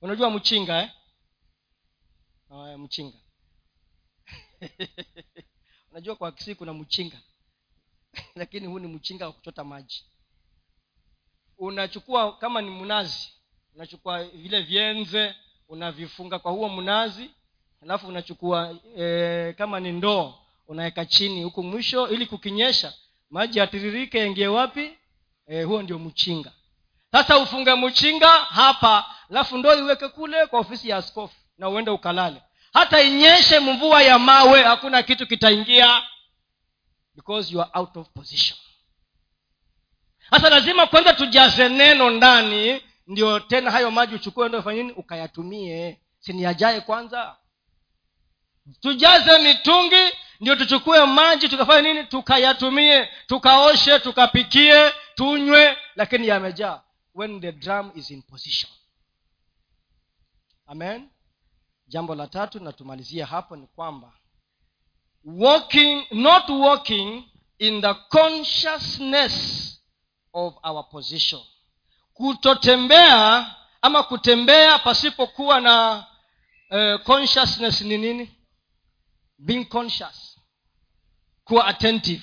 [0.00, 0.90] Unajua mchinga eh?
[2.50, 3.18] oh, mchinga.
[5.90, 7.20] Unajua kwa kisii kuna mchinga.
[8.40, 10.04] Lakini huu ni mchinga wa kuchota maji
[11.60, 13.32] unachukua kama ni mnazi
[13.74, 15.34] unachukua vile vyenze
[15.68, 17.30] unavifunga kwa huo mnazi
[17.82, 20.34] alafu unachukua e, kama ni ndoo
[20.68, 22.92] unaweka chini huku mwisho ili kukinyesha
[23.30, 24.98] maji yatiririke yaingie wapi?
[25.46, 26.52] E, huo ndio mchinga
[27.12, 32.42] sasa ufunge mchinga hapa alafu ndoo iweke kule kwa ofisi ya askofu na uende ukalale.
[32.72, 36.02] Hata inyeshe mvua ya mawe hakuna kitu kitaingia
[37.14, 38.58] because you are out of position
[40.30, 44.92] sasa lazima kwanza tujaze neno ndani ndio tena hayo maji uchukue ndo nini?
[44.92, 46.00] Ukayatumie.
[46.18, 47.36] Siniyajae kwanza?
[48.80, 52.06] Tujaze mitungi ndio tuchukue maji tukafanya nini?
[52.06, 56.80] Tukayatumie tukaoshe tukapikie tunywe lakini yamejaa.
[57.14, 58.72] When the drum is in position.
[60.66, 61.08] Amen.
[61.88, 62.72] Jambo la tatu na
[63.26, 64.12] hapo ni kwamba
[65.24, 67.24] walking not walking
[67.58, 69.79] in the consciousness
[70.32, 71.40] of our position.
[72.14, 73.46] Kutotembea
[73.82, 76.06] ama kutembea pasipokuwa na
[76.70, 78.30] uh, consciousness ni nini?
[79.38, 80.36] Being conscious.
[81.44, 82.22] Kuwa attentive.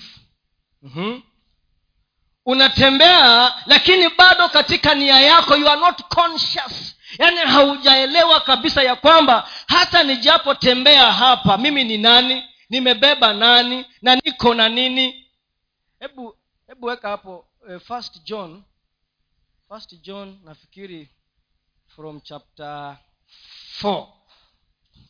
[0.81, 1.21] Mm-hmm.
[2.45, 6.95] unatembea lakini bado katika nia yako you are not conscious.
[7.19, 12.43] Yaani haujaelewa kabisa ya kwamba hata nijapotembea hapa mimi ni nani?
[12.69, 13.85] Nimebeba nani?
[14.01, 15.31] Na niko na nini?
[15.99, 16.37] Hebu
[16.67, 18.63] hebu weka hapo uh, first john
[19.69, 21.09] first john nafikiri
[21.87, 22.97] from chapter
[23.81, 24.07] 4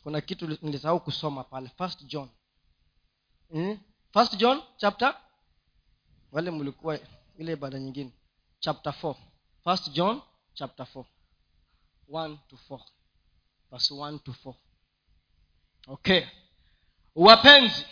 [0.02, 1.68] kuna kitu nilisahau kusoma pale.
[1.78, 2.28] First john.
[3.50, 3.78] Hmm?
[4.12, 5.14] first john chapter
[6.32, 6.98] wale mlikuwa
[7.38, 8.10] ile ibada nyingine.
[8.60, 9.14] Chapter 4
[9.64, 10.22] first john
[10.54, 11.04] chapter 4
[12.08, 12.80] 1 to 4
[13.70, 14.54] verse 1 to 4
[15.86, 16.26] okay.
[17.14, 17.86] Wapenzi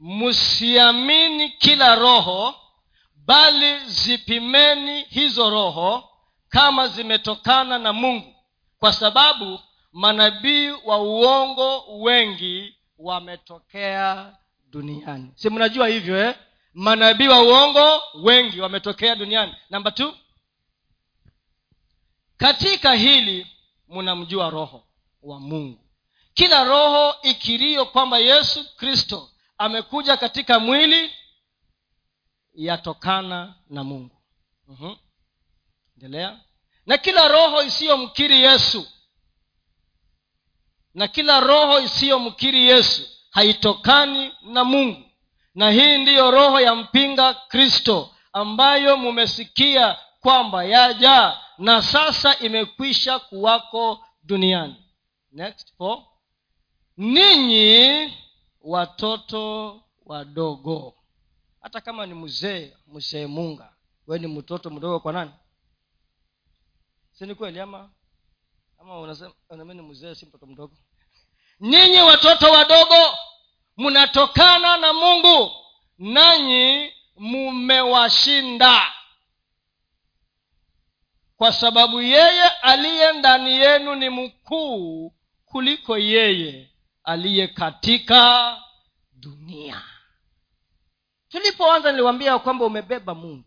[0.00, 2.54] msiamini kila roho
[3.26, 6.08] bali zipimeni hizo roho
[6.48, 8.34] kama zimetokana na mungu.
[8.78, 9.60] Kwa sababu
[9.92, 14.36] manabii wa uongo wengi wametokea
[14.70, 15.30] duniani.
[15.34, 16.34] Si mnajua hivyo eh?
[16.74, 19.54] manabii wa uongo wengi wametokea duniani.
[19.70, 20.14] Namba t
[22.36, 23.46] katika hili
[23.88, 24.84] mnamjua roho
[25.22, 25.80] wa mungu.
[26.34, 31.10] Kila roho ikirio kwamba yesu kristo amekuja katika mwili
[32.56, 34.16] yatokana na mungu.
[34.68, 34.96] Mm-hmm.
[35.96, 36.40] endelea.
[36.86, 38.86] Na kila roho isiyomkiri yesu
[40.94, 45.02] na kila roho isiyomkiri yesu haitokani na mungu.
[45.54, 54.04] Na hii ndiyo roho ya mpinga kristo ambayo mumesikia kwamba yaja na sasa imekwisha kuwako
[54.22, 54.76] duniani.
[55.32, 56.02] Next four.
[56.96, 58.12] ninyi
[58.60, 60.94] watoto wadogo
[61.66, 63.72] hata kama ni mzee mzee munga.
[64.06, 65.30] We ni mtoto mdogo kwa nani?
[67.12, 67.90] Si ni kweli ama
[68.78, 70.76] ama unasema ni mzee si mtoto mdogo?
[71.60, 73.16] Ninyi watoto wadogo
[73.76, 75.50] mnatokana na mungu
[75.98, 78.92] nanyi mumewashinda
[81.36, 85.14] kwa sababu yeye aliye ndani yenu ni mkuu
[85.44, 86.70] kuliko yeye
[87.04, 88.56] aliye katika
[89.12, 89.82] dunia
[91.28, 93.44] tulipoanza niliwambia kwamba umebeba mungu.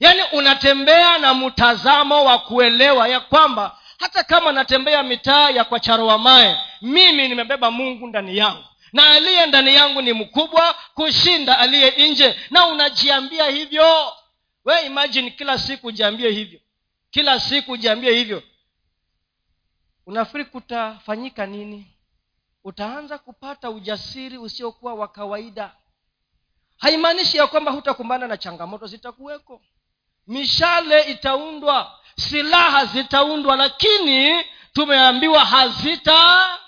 [0.00, 6.58] Yaani unatembea na mtazamo wa kuelewa ya kwamba hata kama natembea mitaa ya kwa charoamae
[6.82, 8.64] mimi nimebeba mungu ndani yangu.
[8.92, 14.12] Na aliye ndani yangu ni mkubwa kushinda aliye nje na unajiambia hivyo.
[14.64, 16.60] We imagine kila siku ujiambie hivyo.
[17.10, 18.42] Kila siku ujiambie hivyo.
[20.06, 21.86] Unafikiri kutafanyika nini?
[22.64, 25.72] Utaanza kupata ujasiri usiokuwa wa kawaida
[26.80, 29.62] haimaanishi ya kwamba hutakumbana na changamoto zitakuweko.
[30.26, 36.58] Mishale itaundwa silaha zitaundwa lakini tumeambiwa hazitafaulu.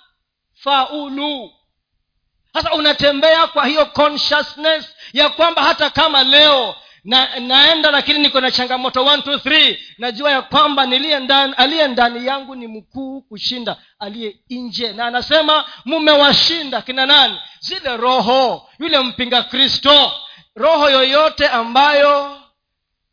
[2.53, 6.75] Sasa unatembea kwa hiyo consciousness ya kwamba hata kama leo
[7.05, 9.79] na naenda lakini niko na changamoto one, two, three.
[9.99, 14.93] Najua ya kwamba niliye ndani aliye ndani yangu ni mkuu kushinda aliye nje.
[14.93, 17.39] Na anasema mumewashinda kina nani?
[17.61, 20.13] Zile roho yule mpinga kristo.
[20.55, 22.41] Roho yoyote ambayo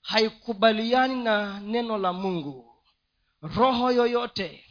[0.02, 2.66] haikubaliani na neno la mungu
[3.42, 4.64] roho yoyote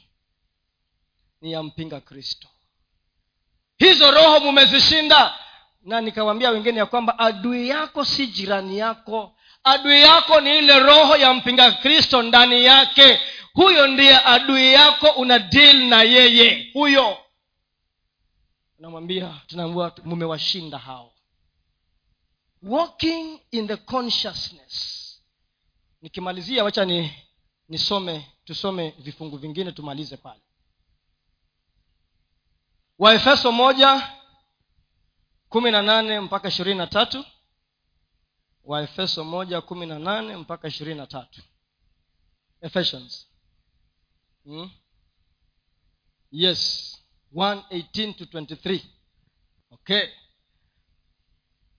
[1.40, 2.48] ni ya mpinga kristo.
[3.78, 5.34] Hizo roho mumezishinda
[5.88, 9.36] na nikawambia wengine ya kwamba adui yako si jirani yako.
[9.64, 13.20] Adui yako ni ile roho ya mpinga kristo ndani yake.
[13.52, 16.70] Huyo ndiye adui yako una deal na yeye.
[16.72, 17.18] Huyo.
[18.78, 21.12] Unamwambia tunaambua mumewashinda hao.
[22.62, 25.04] Walking in the consciousness.
[26.02, 27.12] Nikimalizia wacha ni
[27.68, 30.40] nisome tusome vifungu vingine tumalize pale.
[32.98, 34.10] Waefeso moja
[35.48, 37.24] kumi na nane mpaka ishirini na tatu.
[38.64, 41.42] Waefeso moja kumi na nane mpaka ishirini na tatu.
[42.60, 43.28] Ephesians.
[44.44, 44.70] Hmm?
[46.30, 46.94] yes.
[47.34, 48.80] 118 to 23
[49.70, 50.08] okay.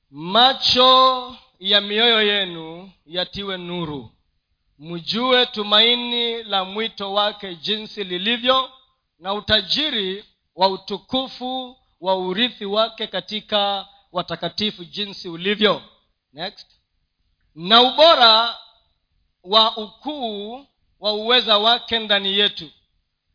[0.10, 4.12] Macho ya mioyo yenu yatiwe nuru.
[4.80, 8.72] Mjue tumaini la mwito wake jinsi lilivyo
[9.20, 15.82] na utajiri wa utukufu wa urithi wake katika watakatifu jinsi ulivyo.
[16.34, 16.68] Next.
[17.56, 18.58] Na ubora
[19.44, 20.66] wa ukuu
[21.00, 22.70] wa uweza wake ndani yetu.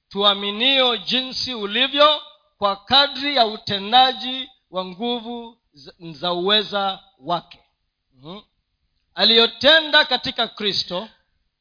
[0.09, 2.23] Tuaminio jinsi ulivyo
[2.59, 5.59] kwa kadri ya utendaji wa nguvu
[6.13, 7.61] za uweza wake.
[8.15, 8.43] Mm-hmm.
[9.15, 11.09] aliyotenda katika kristo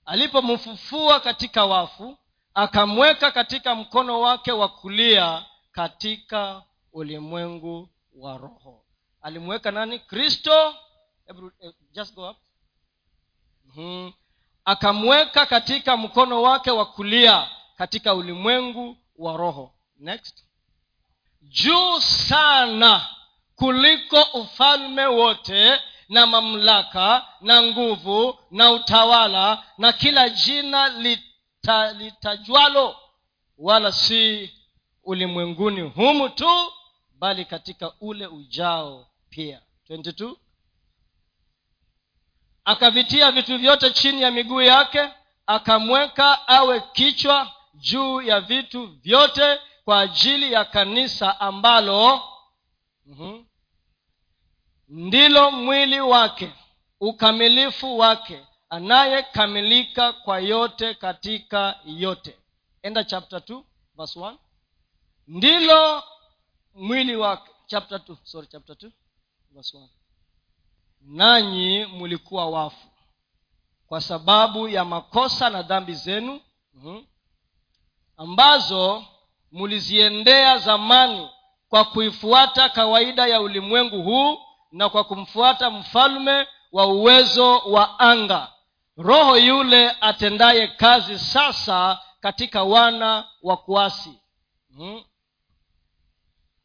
[0.05, 2.17] alipomfufua katika wafu
[2.53, 6.63] akamweka katika mkono wake wa kulia katika
[6.93, 8.85] ulimwengu wa roho.
[9.21, 9.99] Alimweka nani?
[9.99, 10.75] Kristo.
[11.27, 12.37] Eh, just go up.
[13.65, 14.13] Mm-hmm.
[14.65, 19.73] akamweka katika mkono wake wa kulia katika ulimwengu wa roho.
[19.99, 20.43] Next.
[21.41, 23.07] Juu sana
[23.55, 32.95] kuliko ufalme wote na mamlaka na nguvu na utawala na kila jina lita, litajwalo
[33.57, 34.53] wala si
[35.03, 36.73] ulimwenguni humu tu
[37.20, 39.61] bali katika ule ujao pia.
[39.89, 40.36] 22
[42.66, 45.09] akavitia vitu vyote chini ya miguu yake
[45.47, 52.22] akamweka awe kichwa juu ya vitu vyote kwa ajili ya kanisa ambalo
[53.05, 53.45] mm-hmm,
[54.88, 56.51] ndilo mwili wake
[56.99, 62.38] ukamilifu wake anayekamilika kwa yote katika yote.
[62.82, 63.64] Enda chapter 2
[63.97, 64.36] verse 1
[65.28, 66.03] ndilo
[66.76, 68.91] mwili wake chapter two, sorry chapter two,
[69.51, 69.88] verse 1
[71.01, 72.88] nanyi mlikuwa wafu
[73.88, 76.41] kwa sababu ya makosa na dhambi zenu
[76.74, 77.05] mm-hmm,
[78.17, 79.03] ambazo
[79.51, 81.30] mliziendea zamani
[81.69, 84.38] kwa kuifuata kawaida ya ulimwengu huu
[84.71, 88.51] na kwa kumfuata mfalme wa uwezo wa anga.
[88.97, 94.19] Roho yule atendaye kazi sasa katika wana wa kuasi
[94.78, 95.03] hmm?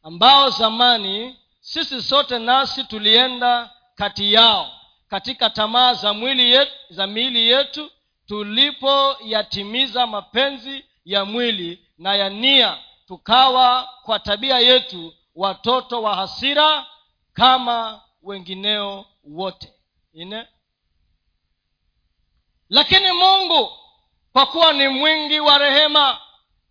[0.03, 4.71] Ambao zamani sisi sote nasi tulienda kati yao
[5.07, 7.91] katika tamaa za mwili yetu, za miili yetu
[8.27, 12.77] tulipoyatimiza mapenzi ya mwili na ya nia
[13.07, 16.85] tukawa kwa tabia yetu watoto wa hasira
[17.33, 19.73] kama wengineo wote.
[20.13, 20.47] Ine.
[22.69, 23.69] Lakini mungu
[24.33, 26.19] kwa kuwa ni mwingi wa rehema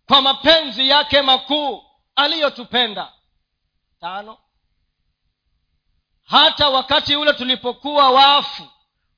[0.07, 1.83] kwa mapenzi yake makuu
[2.15, 3.11] aliyotupenda
[3.99, 4.37] tano.
[6.23, 8.67] Hata wakati ule tulipokuwa wafu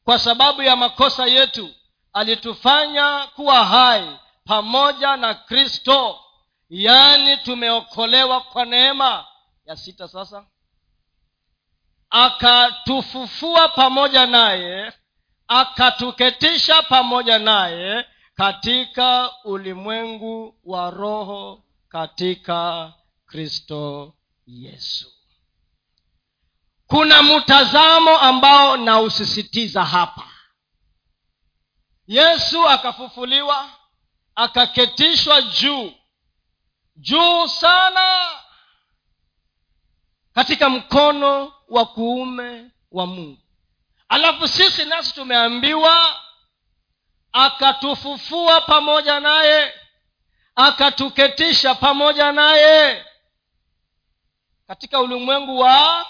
[0.03, 1.69] kwa sababu ya makosa yetu
[2.13, 6.19] alitufanya kuwa hai pamoja na kristo.
[6.69, 9.25] Yaani tumeokolewa kwa neema
[9.65, 10.45] ya sita sasa.
[12.09, 14.93] Akatufufua pamoja naye
[15.47, 18.05] akatuketisha pamoja naye
[18.35, 22.93] katika ulimwengu wa roho katika
[23.25, 24.13] kristo
[24.51, 25.11] yesu.
[26.87, 30.27] Kuna mtazamo ambao nausisitiza hapa.
[32.07, 33.69] Yesu akafufuliwa
[34.35, 35.93] akaketishwa juu
[36.95, 38.29] juu sana
[40.33, 43.37] katika mkono wa kuume wa mungu.
[44.09, 46.21] Alafu sisi nasi tumeambiwa
[47.31, 49.73] akatufufua pamoja naye
[50.55, 53.05] akatuketisha pamoja naye
[54.71, 56.05] katika ulimwengu wa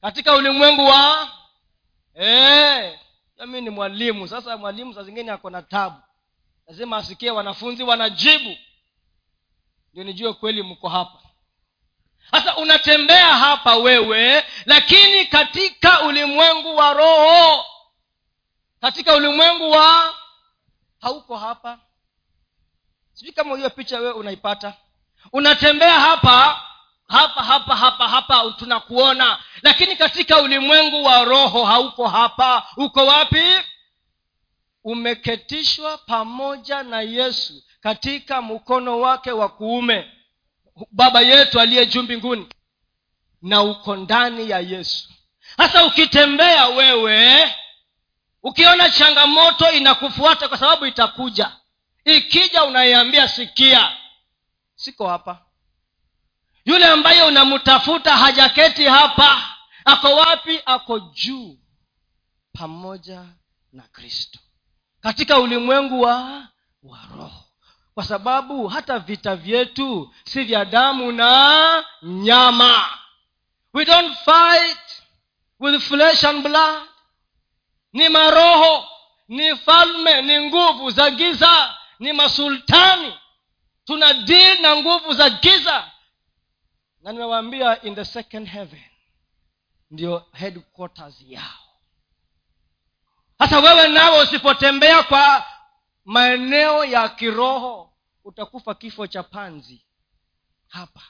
[0.00, 1.28] katika ulimwengu wa
[2.20, 2.98] e,
[3.46, 4.28] mi ni mwalimu.
[4.28, 5.96] Sasa mwalimu saa zingine ako na tabu.
[6.66, 8.56] Lazima asikie wanafunzi wanajibu.
[9.92, 11.18] Ndio nijue kweli mko hapa.
[12.30, 17.64] Sasa unatembea hapa wewe lakini katika ulimwengu wa roho
[18.80, 20.14] katika ulimwengu wa
[21.00, 21.78] hauko hapa.
[23.12, 24.74] Sijui kama hiyo picha wewe unaipata.
[25.32, 26.60] Unatembea hapa
[27.08, 29.38] hapa hapa hapa hapa tunakuona.
[29.62, 32.66] Lakini katika ulimwengu wa roho hauko hapa.
[32.76, 33.44] Uko wapi?
[34.84, 40.10] Umeketishwa pamoja na yesu katika mkono wake wa kuume.
[40.90, 42.48] Baba yetu aliye juu mbinguni.
[43.42, 45.08] Na uko ndani ya yesu.
[45.56, 47.54] Sasa ukitembea wewe
[48.42, 51.56] ukiona changamoto inakufuata kwa sababu itakuja.
[52.04, 53.96] Ikija unaiambia sikia.
[54.74, 55.43] Siko hapa
[56.64, 59.42] yule ambaye unamtafuta hajaketi hapa
[59.84, 60.60] ako wapi?
[60.66, 61.58] Ako juu
[62.52, 63.22] pamoja
[63.72, 64.38] na kristo
[65.00, 66.46] katika ulimwengu wa
[66.82, 67.44] wa roho.
[67.94, 72.84] Kwa sababu hata vita vyetu si vya damu na nyama.
[73.74, 74.78] We don't fight
[75.60, 76.82] with flesh and blood.
[77.92, 78.88] Ni maroho
[79.28, 83.12] ni falme ni nguvu za giza ni masultani.
[83.84, 85.90] Tuna dili na nguvu za giza
[87.04, 88.82] na nimewaambia in the second heaven
[89.90, 91.64] ndio headquarters yao.
[93.38, 95.44] Sasa wewe nawe usipotembea kwa
[96.04, 97.92] maeneo ya kiroho
[98.24, 99.84] utakufa kifo cha panzi.
[100.68, 101.00] Hapa.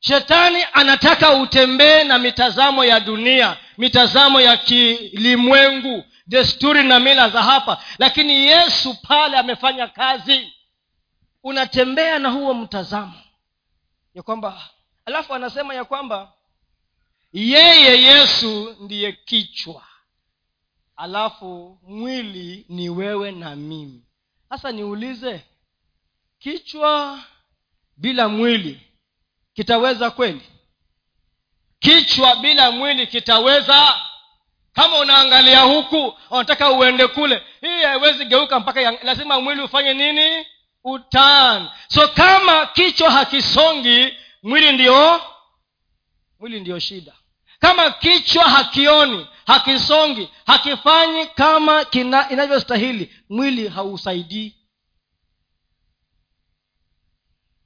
[0.00, 7.84] Shetani anataka utembee na mitazamo ya dunia mitazamo ya kilimwengu desturi na mila za hapa.
[7.98, 10.52] Lakini yesu pale amefanya kazi.
[11.42, 13.20] Unatembea na huo mtazamo
[14.14, 14.70] ya kwamba
[15.08, 16.32] alafu anasema ya kwamba
[17.32, 19.82] yeye yesu ndiye kichwa.
[20.96, 24.02] Alafu mwili ni wewe na mimi.
[24.48, 25.40] Sasa niulize
[26.38, 27.18] kichwa
[27.96, 28.80] bila mwili
[29.54, 30.42] kitaweza kweli?
[31.78, 33.94] Kichwa bila mwili kitaweza?
[34.72, 40.46] Kama unaangalia huku unataka uende kule hii haiwezi geuka mpaka lazima mwili ufanye nini?
[40.84, 44.14] Utan so kama kichwa hakisongi
[44.48, 45.20] mwili ndio?
[46.40, 47.12] Mwili ndiyo shida.
[47.58, 51.86] Kama kichwa hakioni hakisongi hakifanyi kama
[52.30, 54.54] inavyostahili mwili hausaidii.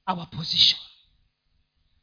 [0.07, 0.80] Our position.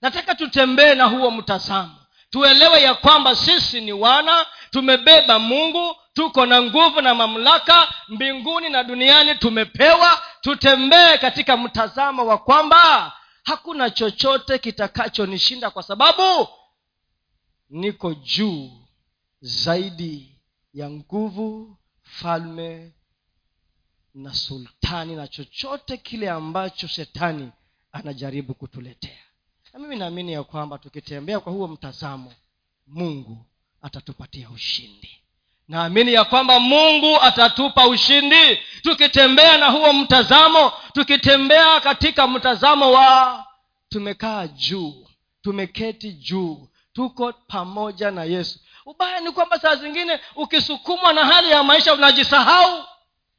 [0.02, 1.96] Nataka tutembee na huo mtazamo.
[2.30, 8.84] Tuelewe ya kwamba sisi ni wana tumebeba mungu tuko na nguvu na mamlaka mbinguni na
[8.84, 10.22] duniani tumepewa.
[10.42, 13.14] Tutembee katika mtazamo wa kwamba
[13.50, 16.48] hakuna chochote kitakachonishinda kwa sababu
[17.70, 18.72] niko juu
[19.42, 20.36] zaidi
[20.74, 22.92] ya nguvu falme
[24.14, 27.52] na sultani na chochote kile ambacho shetani
[27.92, 29.24] anajaribu kutuletea.
[29.74, 32.34] Na mimi naamini ya kwamba tukitembea kwa huo mtazamo
[32.88, 33.46] mungu
[33.82, 35.19] atatupatia ushindi
[35.70, 38.60] naamini ya kwamba mungu atatupa ushindi.
[38.82, 43.46] Tukitembea na huo mtazamo tukitembea katika mtazamo wa
[43.90, 45.08] tumekaa juu
[45.42, 48.60] tumeketi juu tuko pamoja na yesu.
[48.86, 52.84] Ubaya ni kwamba saa zingine ukisukumwa na hali ya maisha unajisahau.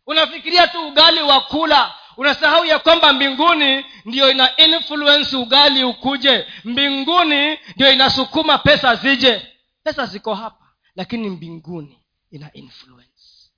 [0.06, 1.94] Unafikiria tu ugali wa kula.
[2.16, 6.46] Unasahau ya kwamba mbinguni ndiyo ina influence ugali ukuje.
[6.64, 9.46] Mbinguni ndio inasukuma pesa zije.
[9.84, 10.64] Pesa ziko hapa
[10.96, 11.99] lakini mbinguni
[12.30, 13.50] ina influence.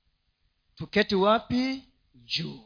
[0.75, 1.85] Tuketi wapi?
[2.14, 2.61] Juu.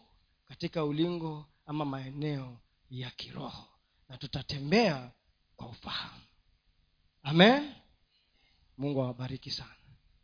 [0.49, 3.69] Katika ulingo ama maeneo ya kiroho.
[4.09, 5.11] Na tutatembea
[5.57, 6.23] kwa ufahamu.
[7.23, 7.75] Amen.
[8.79, 9.76] Mungu awabariki sana